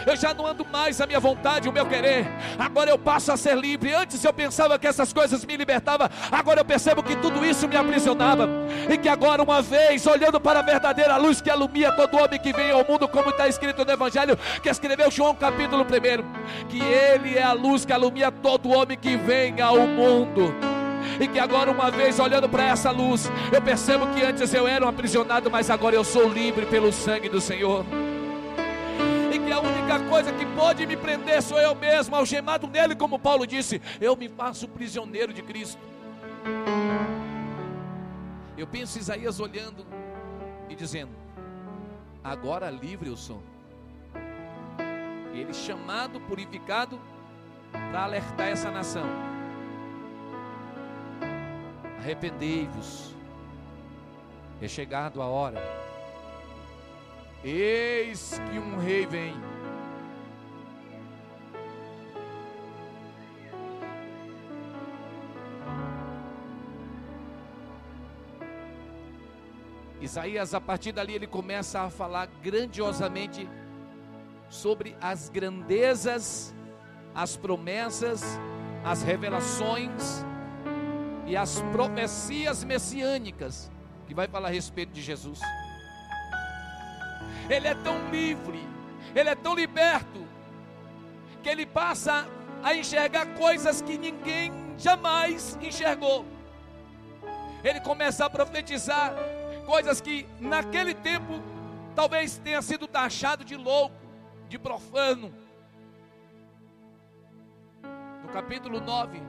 eu 0.06 0.15
já 0.15 0.34
não 0.34 0.45
ando 0.45 0.65
mais 0.65 1.00
a 1.02 1.06
minha 1.06 1.19
vontade, 1.19 1.69
o 1.69 1.73
meu 1.73 1.86
querer. 1.86 2.28
Agora 2.58 2.89
eu 2.89 2.97
passo 2.97 3.32
a 3.32 3.38
ser 3.38 3.58
livre. 3.58 3.93
Antes 3.93 4.23
eu 4.23 4.34
pensava 4.34 4.78
que 4.78 4.88
essas 4.88 5.12
coisas 5.13 5.43
me 5.45 5.56
libertavam, 5.58 6.10
agora 6.32 6.62
eu 6.62 6.65
percebo 6.65 7.04
que 7.04 7.15
tudo 7.15 7.45
isso 7.45 7.67
me 7.67 7.76
aprisionava. 7.76 8.47
E 8.89 8.97
que 8.97 9.10
agora, 9.10 9.41
uma 9.41 9.62
vez, 9.62 10.06
olhando 10.06 10.39
para 10.39 10.60
a 10.60 10.63
verdadeira 10.63 11.17
luz 11.17 11.41
que 11.41 11.50
alumia 11.50 11.91
todo 11.91 12.17
homem 12.17 12.39
que 12.39 12.54
vem 12.54 12.71
ao 12.71 12.86
mundo, 12.86 13.08
como 13.08 13.30
está 13.30 13.47
escrito 13.47 13.84
no 13.84 13.91
Evangelho, 13.91 14.38
que 14.62 14.69
escreveu 14.69 15.12
João 15.12 15.36
capítulo 15.36 15.84
1, 15.84 16.67
que 16.67 16.82
Ele 16.82 17.38
é 17.38 17.43
a 17.43 17.54
luz 17.54 17.86
que 17.86 17.93
alumia 17.93 18.32
todo 18.32 18.69
homem 18.69 18.97
que 18.97 19.15
vem 19.15 19.60
ao 19.62 19.80
mundo 19.88 20.54
e 21.19 21.28
que 21.28 21.39
agora, 21.39 21.71
uma 21.71 21.89
vez 21.89 22.19
olhando 22.19 22.50
para 22.50 22.63
essa 22.63 22.91
luz, 22.91 23.32
eu 23.52 23.62
percebo 23.62 24.08
que 24.08 24.23
antes 24.23 24.54
eu 24.54 24.67
era 24.67 24.86
um 24.86 24.89
aprisionado, 24.89 25.50
mas 25.50 25.69
agora 25.69 25.95
eu 25.95 26.04
sou 26.04 26.28
livre 26.28 26.65
pelo 26.65 26.91
sangue 26.91 27.30
do 27.30 27.41
Senhor 27.41 27.86
única 29.98 30.10
coisa 30.10 30.32
que 30.32 30.46
pode 30.46 30.86
me 30.86 30.96
prender 30.96 31.42
sou 31.42 31.60
eu 31.60 31.74
mesmo, 31.74 32.16
algemado 32.16 32.68
nele, 32.68 32.96
como 32.96 33.18
Paulo 33.18 33.46
disse, 33.46 33.82
eu 34.00 34.16
me 34.16 34.30
faço 34.30 34.68
prisioneiro 34.68 35.34
de 35.34 35.42
Cristo. 35.42 35.82
Eu 38.58 38.68
penso 38.68 39.00
Isaías 39.00 39.40
olhando 39.40 39.86
e 40.70 40.76
dizendo: 40.76 41.12
agora 42.24 42.70
livre 42.70 43.10
eu 43.10 43.18
sou. 43.18 43.42
Ele 45.34 45.54
chamado, 45.54 46.20
purificado, 46.22 47.00
para 47.72 48.04
alertar 48.04 48.48
essa 48.48 48.72
nação. 48.72 49.06
Arrependei-vos, 52.00 53.14
é 54.62 54.68
chegado 54.68 55.22
a 55.22 55.26
hora 55.26 55.62
Eis 57.44 58.42
que 58.50 58.60
um 58.60 58.78
rei 58.78 59.06
vem. 59.06 59.34
Isaías, 70.08 70.54
a 70.54 70.62
partir 70.62 70.91
dali, 70.91 71.13
ele 71.13 71.28
começa 71.28 71.82
a 71.82 71.89
falar 71.89 72.28
grandiosamente 72.41 73.48
sobre 74.50 74.96
as 75.00 75.30
grandezas, 75.30 76.56
as 77.13 77.38
promessas, 77.38 78.24
as 78.84 79.04
revelações 79.04 80.26
e 81.26 81.36
as 81.36 81.62
profecias 81.72 82.63
messiânicas 82.63 83.70
que 84.08 84.13
vai 84.13 84.28
falar 84.28 84.48
a 84.48 84.52
respeito 84.52 84.91
de 84.91 85.02
Jesus 85.02 85.39
ele 87.50 87.67
é 87.67 87.76
tão 87.76 88.10
livre, 88.10 88.67
ele 89.15 89.30
é 89.30 89.36
tão 89.36 89.56
liberto, 89.56 90.26
que 91.41 91.50
ele 91.50 91.65
passa 91.65 92.28
a 92.63 92.76
enxergar 92.76 93.26
coisas 93.36 93.82
que 93.82 93.98
ninguém 93.98 94.52
jamais 94.78 95.58
enxergou. 95.62 96.26
Ele 97.63 97.80
começa 97.82 98.26
a 98.26 98.30
profetizar 98.30 99.13
coisas 99.67 99.99
que 99.99 100.25
naquele 100.39 100.93
tempo 100.93 101.41
talvez 101.93 102.38
tenha 102.38 102.62
sido 102.62 102.88
taxado 102.88 103.43
de 103.43 103.58
louco, 103.58 103.93
de 104.47 104.58
profano. 104.58 105.34
No 108.23 108.30
capítulo 108.32 108.80
9, 108.80 109.21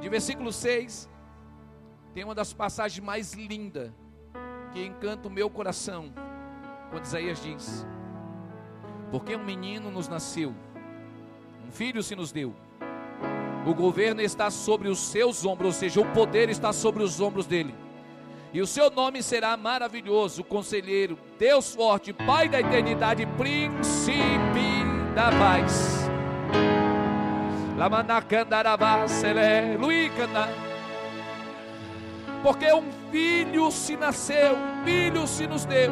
de 0.00 0.08
versículo 0.08 0.50
6, 0.50 1.10
tem 2.14 2.24
uma 2.24 2.34
das 2.34 2.54
passagens 2.54 3.04
mais 3.04 3.34
lindas 3.34 3.92
que 4.72 4.82
encanta 4.82 5.28
o 5.28 5.30
meu 5.30 5.50
coração 5.50 6.10
quando 6.90 7.04
Isaías 7.04 7.42
diz: 7.42 7.86
Porque 9.10 9.36
um 9.36 9.44
menino 9.44 9.90
nos 9.90 10.08
nasceu, 10.08 10.54
um 11.68 11.70
filho 11.70 12.02
se 12.02 12.16
nos 12.16 12.32
deu, 12.32 12.54
o 13.66 13.74
governo 13.74 14.22
está 14.22 14.50
sobre 14.50 14.88
os 14.88 14.98
seus 14.98 15.44
ombros, 15.44 15.74
ou 15.74 15.80
seja, 15.80 16.00
o 16.00 16.12
poder 16.14 16.48
está 16.48 16.72
sobre 16.72 17.02
os 17.02 17.20
ombros 17.20 17.46
dele. 17.46 17.74
E 18.54 18.60
o 18.60 18.66
seu 18.66 18.90
nome 18.90 19.22
será 19.22 19.56
maravilhoso, 19.56 20.44
conselheiro, 20.44 21.18
Deus 21.38 21.74
forte, 21.74 22.12
Pai 22.12 22.50
da 22.50 22.60
eternidade, 22.60 23.24
príncipe 23.38 24.84
da 25.14 25.30
paz. 25.30 26.10
Porque 32.42 32.70
um 32.74 32.92
filho 33.10 33.70
se 33.70 33.96
nasceu, 33.96 34.54
um 34.54 34.84
filho 34.84 35.26
se 35.26 35.46
nos 35.46 35.64
deu. 35.64 35.90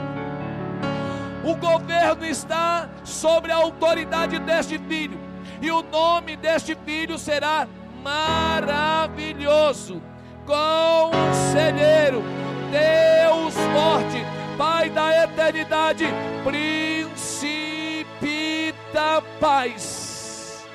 O 1.42 1.56
governo 1.56 2.26
está 2.26 2.90
sobre 3.02 3.52
a 3.52 3.56
autoridade 3.56 4.38
deste 4.38 4.78
filho, 4.78 5.18
e 5.62 5.70
o 5.70 5.82
nome 5.82 6.36
deste 6.36 6.76
filho 6.84 7.18
será 7.18 7.66
maravilhoso, 8.02 10.02
conselheiro, 10.44 12.22
Deus 12.70 13.54
forte, 13.54 14.24
Pai 14.56 14.90
da 14.90 15.24
eternidade, 15.24 16.04
príncipe 16.44 17.70
da 18.92 19.22
paz. 19.40 20.66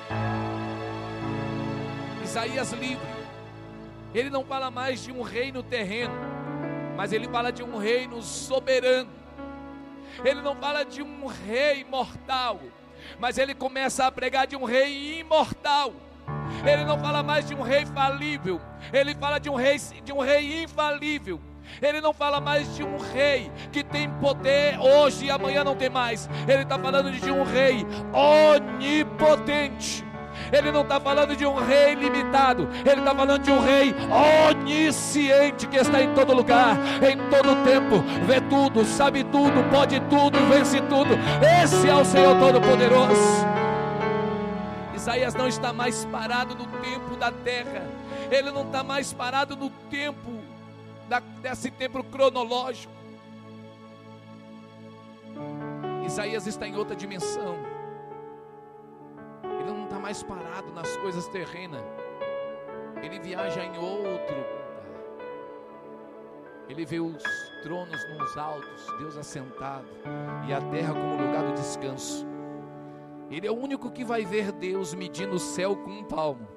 Isaías 2.24 2.72
livre, 2.74 3.06
ele 4.14 4.30
não 4.30 4.44
fala 4.44 4.72
mais 4.72 5.04
de 5.04 5.12
um 5.12 5.22
reino 5.22 5.62
terreno, 5.62 6.16
mas 6.98 7.14
ele 7.14 7.28
fala 7.28 7.52
de 7.52 7.62
um 7.62 7.78
reino 7.78 8.22
soberano. 8.22 9.12
Ele 10.24 10.42
não 10.42 10.56
fala 10.56 10.84
de 10.84 11.04
um 11.04 11.28
rei 11.28 11.84
mortal, 11.84 12.60
mas 13.20 13.38
ele 13.38 13.54
começa 13.54 14.08
a 14.08 14.12
pregar 14.12 14.48
de 14.48 14.56
um 14.56 14.64
rei 14.64 15.20
imortal. 15.20 15.94
Ele 16.66 16.84
não 16.86 17.00
fala 17.00 17.22
mais 17.22 17.46
de 17.48 17.54
um 17.54 17.62
rei 17.62 17.86
falível, 17.86 18.60
ele 18.92 19.14
fala 19.14 19.38
de 19.38 19.50
um 19.50 19.56
rei, 19.56 19.78
de 20.04 20.12
um 20.12 20.20
rei 20.20 20.64
infalível. 20.64 21.40
Ele 21.82 22.02
não 22.02 22.14
fala 22.14 22.40
mais 22.40 22.76
de 22.76 22.84
um 22.84 22.98
rei 22.98 23.52
que 23.72 23.84
tem 23.84 24.10
poder 24.10 24.80
hoje 24.80 25.26
e 25.26 25.32
amanhã 25.32 25.64
não 25.64 25.76
tem 25.76 25.90
mais. 25.90 26.30
Ele 26.48 26.64
está 26.64 26.78
falando 26.80 27.12
de 27.12 27.32
um 27.32 27.44
rei 27.44 27.86
onipotente. 28.14 30.06
Ele 30.52 30.72
não 30.72 30.82
está 30.82 31.00
falando 31.00 31.36
de 31.36 31.46
um 31.46 31.56
rei 31.56 31.96
limitado, 31.96 32.70
ele 32.86 33.00
está 33.00 33.16
falando 33.16 33.42
de 33.42 33.52
um 33.52 33.60
rei 33.60 33.96
onisciente 34.50 35.68
que 35.68 35.78
está 35.78 36.02
em 36.02 36.14
todo 36.14 36.34
lugar, 36.34 36.78
em 37.02 37.18
todo 37.30 37.64
tempo, 37.64 38.04
vê 38.26 38.40
tudo, 38.42 38.86
sabe 38.86 39.24
tudo, 39.24 39.64
pode 39.72 40.00
tudo, 40.02 40.38
vence 40.50 40.82
tudo. 40.82 41.12
Esse 41.64 41.90
é 41.90 41.96
o 41.96 42.06
Senhor 42.06 42.38
Todo-Poderoso. 42.38 43.46
Isaías 44.96 45.34
não 45.34 45.48
está 45.48 45.72
mais 45.72 46.06
parado 46.06 46.56
no 46.56 46.66
tempo 46.80 47.16
da 47.16 47.32
terra, 47.32 47.84
ele 48.30 48.52
não 48.52 48.64
está 48.64 48.84
mais 48.84 49.14
parado 49.14 49.56
no 49.56 49.70
tempo 49.90 50.45
da, 51.08 51.20
desse 51.20 51.72
tempo 51.72 52.04
cronológico. 52.04 52.94
Isaías 56.06 56.48
está 56.48 56.68
em 56.68 56.76
outra 56.76 56.96
dimensão. 56.96 57.56
Ele 59.44 59.72
não 59.72 59.86
está 59.86 60.00
mais 60.00 60.22
parado 60.24 60.72
nas 60.72 60.96
coisas 60.98 61.28
terrenas. 61.28 61.84
Ele 63.02 63.20
viaja 63.20 63.64
em 63.64 63.78
outro 63.78 64.36
lugar. 64.36 64.66
Ele 66.68 66.86
vê 66.86 67.00
os 67.00 67.24
tronos 67.62 68.02
nos 68.10 68.38
altos, 68.38 68.88
Deus 68.98 69.18
assentado, 69.18 69.86
e 70.48 70.54
a 70.54 70.60
terra 70.62 70.94
como 70.94 71.24
lugar 71.24 71.44
do 71.44 71.54
descanso. 71.54 72.26
Ele 73.30 73.48
é 73.48 73.52
o 73.52 73.56
único 73.56 73.92
que 73.92 74.04
vai 74.04 74.24
ver 74.26 74.52
Deus 74.52 74.94
medindo 74.94 75.36
o 75.36 75.40
céu 75.40 75.76
com 75.76 75.92
um 75.92 76.04
palmo. 76.04 76.48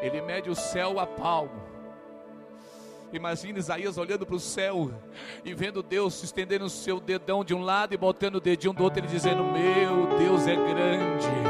Ele 0.00 0.20
mede 0.20 0.48
o 0.48 0.54
céu 0.54 1.00
a 1.00 1.06
palmo. 1.06 1.68
Imagina 3.12 3.58
Isaías 3.58 3.96
olhando 3.96 4.26
para 4.26 4.36
o 4.36 4.40
céu 4.40 4.90
e 5.44 5.54
vendo 5.54 5.82
Deus 5.82 6.22
estendendo 6.22 6.66
o 6.66 6.70
seu 6.70 7.00
dedão 7.00 7.42
de 7.42 7.54
um 7.54 7.62
lado 7.62 7.94
e 7.94 7.96
botando 7.96 8.36
o 8.36 8.40
dedinho 8.40 8.74
do 8.74 8.84
outro, 8.84 9.00
ele 9.00 9.08
dizendo: 9.08 9.42
Meu 9.44 10.18
Deus 10.18 10.46
é 10.46 10.54
grande. 10.54 11.47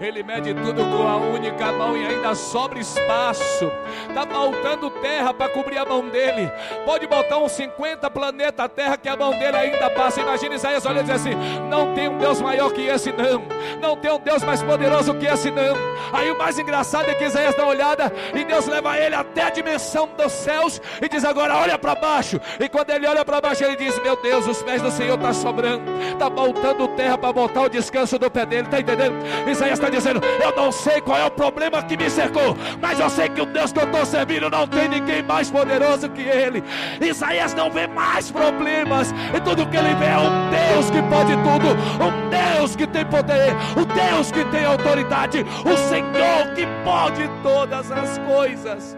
Ele 0.00 0.22
mede 0.22 0.54
tudo 0.54 0.84
com 0.84 1.08
a 1.08 1.16
única 1.16 1.72
mão 1.72 1.96
e 1.96 2.06
ainda 2.06 2.34
sobra 2.34 2.78
espaço. 2.78 3.70
Está 4.08 4.24
faltando 4.24 4.90
terra 4.90 5.34
para 5.34 5.48
cobrir 5.48 5.78
a 5.78 5.84
mão 5.84 6.08
dele. 6.08 6.50
Pode 6.84 7.06
botar 7.06 7.38
uns 7.38 7.52
50 7.52 8.08
planetas 8.10 8.68
Terra 8.74 8.96
que 8.96 9.08
a 9.08 9.16
mão 9.16 9.30
dele 9.30 9.56
ainda 9.56 9.90
passa. 9.90 10.20
Imagina 10.20 10.54
Isaías 10.54 10.84
olhando 10.84 11.08
e 11.08 11.12
diz 11.12 11.20
assim: 11.20 11.34
Não 11.68 11.94
tem 11.94 12.08
um 12.08 12.16
Deus 12.16 12.40
maior 12.40 12.72
que 12.72 12.82
esse, 12.82 13.12
não. 13.12 13.42
Não 13.80 13.96
tem 13.96 14.10
um 14.12 14.20
Deus 14.20 14.44
mais 14.44 14.62
poderoso 14.62 15.14
que 15.14 15.26
esse, 15.26 15.50
não. 15.50 15.76
Aí 16.12 16.30
o 16.30 16.38
mais 16.38 16.58
engraçado 16.58 17.08
é 17.08 17.14
que 17.14 17.24
Isaías 17.24 17.54
dá 17.54 17.64
uma 17.64 17.70
olhada 17.70 18.12
e 18.34 18.44
Deus 18.44 18.66
leva 18.66 18.96
ele 18.98 19.14
até 19.14 19.42
a 19.42 19.50
dimensão 19.50 20.08
dos 20.16 20.32
céus 20.32 20.80
e 21.02 21.08
diz: 21.08 21.24
Agora 21.24 21.56
olha 21.56 21.78
para 21.78 21.94
baixo. 21.94 22.40
E 22.60 22.68
quando 22.68 22.90
ele 22.90 23.06
olha 23.06 23.24
para 23.24 23.40
baixo, 23.40 23.64
ele 23.64 23.76
diz: 23.76 23.98
Meu 24.00 24.16
Deus, 24.22 24.46
os 24.46 24.62
pés 24.62 24.80
do 24.80 24.90
Senhor 24.90 25.14
estão 25.14 25.28
tá 25.28 25.34
sobrando, 25.34 25.90
está 26.12 26.28
voltando 26.28 26.86
terra 26.88 27.18
para 27.18 27.32
botar 27.32 27.62
o 27.62 27.68
descanso 27.68 28.18
do 28.18 28.30
pé 28.30 28.46
dele. 28.46 28.62
Está 28.62 28.80
entendendo? 28.80 29.16
Isaías 29.48 29.78
está 29.78 29.87
dizendo: 29.90 30.20
Eu 30.42 30.54
não 30.54 30.70
sei 30.70 31.00
qual 31.00 31.18
é 31.18 31.24
o 31.24 31.30
problema 31.30 31.82
que 31.82 31.96
me 31.96 32.08
cercou, 32.10 32.56
mas 32.80 32.98
eu 32.98 33.10
sei 33.10 33.28
que 33.28 33.40
o 33.40 33.46
Deus 33.46 33.72
que 33.72 33.78
eu 33.78 33.84
estou 33.84 34.04
servindo 34.04 34.50
não 34.50 34.66
tem 34.66 34.88
ninguém 34.88 35.22
mais 35.22 35.50
poderoso 35.50 36.08
que 36.10 36.22
ele. 36.22 36.62
Isaías 37.00 37.54
não 37.54 37.70
vê 37.70 37.86
mais 37.86 38.30
problemas, 38.30 39.12
e 39.34 39.40
tudo 39.40 39.66
que 39.68 39.76
ele 39.76 39.94
vê 39.94 40.06
é 40.06 40.18
um 40.18 40.50
Deus 40.50 40.90
que 40.90 41.02
pode 41.02 41.32
tudo, 41.36 41.68
um 42.04 42.28
Deus 42.30 42.76
que 42.76 42.86
tem 42.86 43.04
poder, 43.06 43.54
um 43.76 43.84
Deus 43.84 44.30
que 44.30 44.44
tem 44.46 44.64
autoridade, 44.64 45.44
o 45.64 45.76
Senhor 45.88 46.54
que 46.54 46.66
pode 46.84 47.28
todas 47.42 47.90
as 47.90 48.18
coisas. 48.18 48.96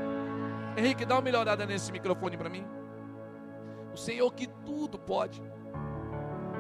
Henrique, 0.76 1.05
dá 1.05 1.16
uma 1.16 1.22
melhorada 1.22 1.66
nesse 1.66 1.90
microfone 1.92 2.37
para 2.37 2.48
mim. 2.48 2.64
O 3.92 3.96
Senhor 3.96 4.33
que 4.33 4.46
tudo 4.64 4.98
pode. 4.98 5.42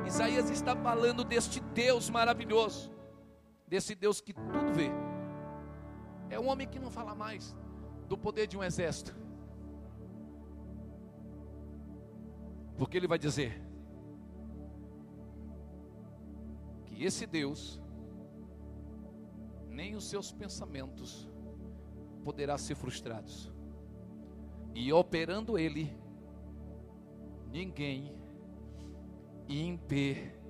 Isaías 0.06 0.50
está 0.50 0.74
falando 0.74 1.22
deste 1.24 1.60
Deus 1.60 2.10
maravilhoso, 2.10 2.90
desse 3.70 3.94
Deus 3.94 4.20
que 4.20 4.34
tudo 4.34 4.72
vê. 4.74 4.90
É 6.28 6.38
um 6.40 6.48
homem 6.48 6.66
que 6.66 6.80
não 6.80 6.90
fala 6.90 7.14
mais 7.14 7.56
do 8.08 8.18
poder 8.18 8.48
de 8.48 8.58
um 8.58 8.64
exército. 8.64 9.16
Porque 12.76 12.96
ele 12.96 13.06
vai 13.06 13.18
dizer 13.18 13.62
que 16.84 17.04
esse 17.04 17.26
Deus, 17.26 17.80
nem 19.68 19.94
os 19.94 20.08
seus 20.08 20.32
pensamentos 20.32 21.28
poderá 22.24 22.58
ser 22.58 22.74
frustrados 22.74 23.52
e 24.74 24.92
operando 24.92 25.56
ele, 25.56 25.96
ninguém 27.52 28.12
impedirá. 29.48 30.40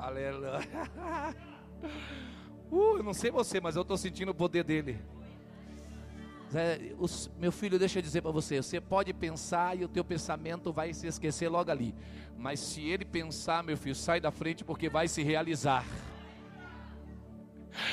Aleluia. 0.00 0.60
Uh, 2.70 2.98
eu 2.98 3.02
não 3.02 3.14
sei 3.14 3.30
você, 3.30 3.62
mas 3.62 3.76
eu 3.76 3.82
estou 3.82 3.96
sentindo 3.96 4.30
o 4.30 4.34
poder 4.34 4.62
dele. 4.62 4.98
É, 6.54 6.92
os, 6.98 7.30
meu 7.38 7.50
filho, 7.50 7.78
deixa 7.78 7.98
eu 7.98 8.02
dizer 8.02 8.20
para 8.20 8.30
você: 8.30 8.62
você 8.62 8.80
pode 8.80 9.12
pensar 9.14 9.76
e 9.76 9.84
o 9.84 9.88
teu 9.88 10.04
pensamento 10.04 10.72
vai 10.72 10.92
se 10.92 11.06
esquecer 11.06 11.48
logo 11.48 11.70
ali. 11.70 11.94
Mas 12.36 12.60
se 12.60 12.82
ele 12.82 13.04
pensar, 13.04 13.62
meu 13.62 13.76
filho, 13.76 13.94
sai 13.94 14.20
da 14.20 14.30
frente 14.30 14.64
porque 14.64 14.88
vai 14.88 15.08
se 15.08 15.22
realizar. 15.22 15.84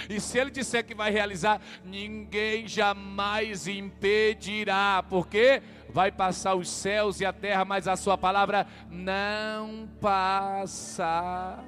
E 0.09 0.19
se 0.19 0.37
ele 0.37 0.51
disser 0.51 0.85
que 0.85 0.95
vai 0.95 1.11
realizar, 1.11 1.61
ninguém 1.83 2.67
jamais 2.67 3.67
impedirá, 3.67 5.03
porque 5.09 5.61
vai 5.89 6.11
passar 6.11 6.55
os 6.55 6.69
céus 6.69 7.19
e 7.19 7.25
a 7.25 7.31
terra, 7.31 7.63
mas 7.63 7.87
a 7.87 7.95
sua 7.95 8.17
palavra 8.17 8.67
não 8.89 9.87
passará. 10.01 11.63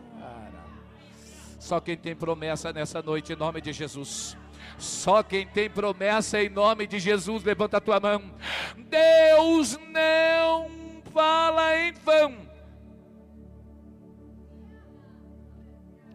Só 1.67 1.81
quem 1.81 1.97
tem 1.97 2.15
promessa 2.15 2.71
nessa 2.71 3.01
noite, 3.01 3.33
em 3.33 3.35
nome 3.35 3.59
de 3.59 3.73
Jesus. 3.73 4.37
Só 4.77 5.21
quem 5.21 5.45
tem 5.45 5.69
promessa 5.69 6.41
em 6.41 6.49
nome 6.49 6.87
de 6.87 6.97
Jesus, 6.97 7.43
levanta 7.43 7.77
a 7.77 7.81
tua 7.81 7.99
mão. 7.99 8.33
Deus 8.77 9.77
não 9.91 11.01
fala 11.11 11.77
em 11.77 11.93
vão. 11.93 12.47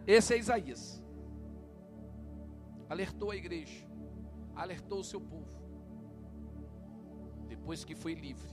Esse 0.07 0.33
é 0.33 0.37
Isaías 0.39 1.03
alertou 2.93 3.31
a 3.31 3.35
igreja, 3.35 3.85
alertou 4.55 4.99
o 4.99 5.03
seu 5.03 5.19
povo, 5.19 5.51
depois 7.47 7.83
que 7.83 7.95
foi 7.95 8.13
livre. 8.13 8.51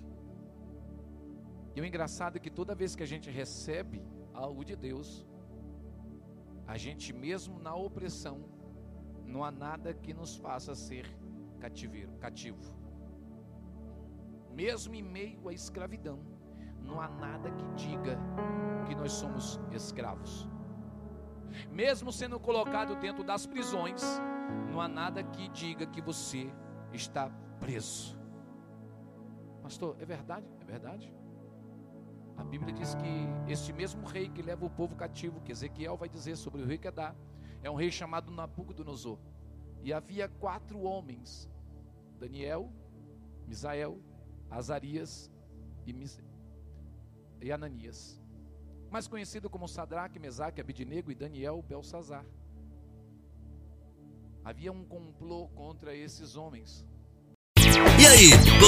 E 1.77 1.81
o 1.81 1.85
engraçado 1.85 2.37
é 2.37 2.41
que 2.41 2.51
toda 2.51 2.75
vez 2.75 2.97
que 2.97 3.03
a 3.03 3.07
gente 3.07 3.31
recebe 3.31 4.03
algo 4.33 4.65
de 4.65 4.75
Deus, 4.75 5.27
a 6.71 6.77
gente 6.77 7.13
mesmo 7.13 7.59
na 7.59 7.75
opressão, 7.75 8.45
não 9.27 9.43
há 9.43 9.51
nada 9.51 9.93
que 9.93 10.15
nos 10.15 10.37
faça 10.37 10.73
ser 10.73 11.05
cativeiro, 11.59 12.13
cativo. 12.21 12.73
Mesmo 14.55 14.95
em 14.95 15.03
meio 15.03 15.49
à 15.49 15.53
escravidão, 15.53 16.21
não 16.81 17.01
há 17.01 17.09
nada 17.09 17.51
que 17.51 17.67
diga 17.75 18.17
que 18.87 18.95
nós 18.95 19.11
somos 19.11 19.59
escravos. 19.73 20.49
Mesmo 21.73 22.13
sendo 22.13 22.39
colocado 22.39 22.95
dentro 23.01 23.25
das 23.25 23.47
prisões, 23.47 24.05
não 24.71 24.81
há 24.81 24.87
nada 24.87 25.25
que 25.25 25.49
diga 25.49 25.87
que 25.87 26.01
você 26.01 26.49
está 26.93 27.29
preso. 27.59 28.17
Pastor, 29.61 29.97
é 29.99 30.05
verdade? 30.05 30.47
É 30.61 30.65
verdade? 30.65 31.13
A 32.41 32.45
Bíblia 32.45 32.73
diz 32.73 32.95
que 32.95 33.53
este 33.53 33.71
mesmo 33.71 34.07
rei 34.07 34.31
que 34.31 34.41
leva 34.41 34.65
o 34.65 34.71
povo 34.71 34.97
cativo, 34.97 35.43
que 35.43 35.53
Ezequiel 35.53 35.95
vai 35.99 36.09
dizer 36.09 36.37
sobre 36.37 36.63
o 36.63 36.67
rei 36.67 36.79
Kedar, 36.79 37.15
é 37.63 37.71
um 37.71 37.75
rei 37.75 37.93
chamado 37.93 38.31
Nabucodonosor. 38.31 39.19
E 39.83 39.93
havia 39.93 40.27
quatro 40.27 40.81
homens: 40.81 41.51
Daniel, 42.19 42.73
Misael, 43.47 44.01
Azarias 44.49 45.31
e, 45.85 45.93
Mis... 45.93 46.19
e 47.43 47.53
Ananias. 47.53 48.19
Mais 48.91 49.07
conhecido 49.07 49.51
como 49.51 49.69
Sadraque, 49.69 50.19
Mesaque, 50.19 50.63
Abidinego 50.63 51.13
e 51.13 51.15
Daniel 51.15 51.63
Belsazar. 51.63 52.25
Havia 54.43 54.73
um 54.73 54.83
complô 54.83 55.49
contra 55.49 55.95
esses 55.95 56.37
homens. 56.37 56.87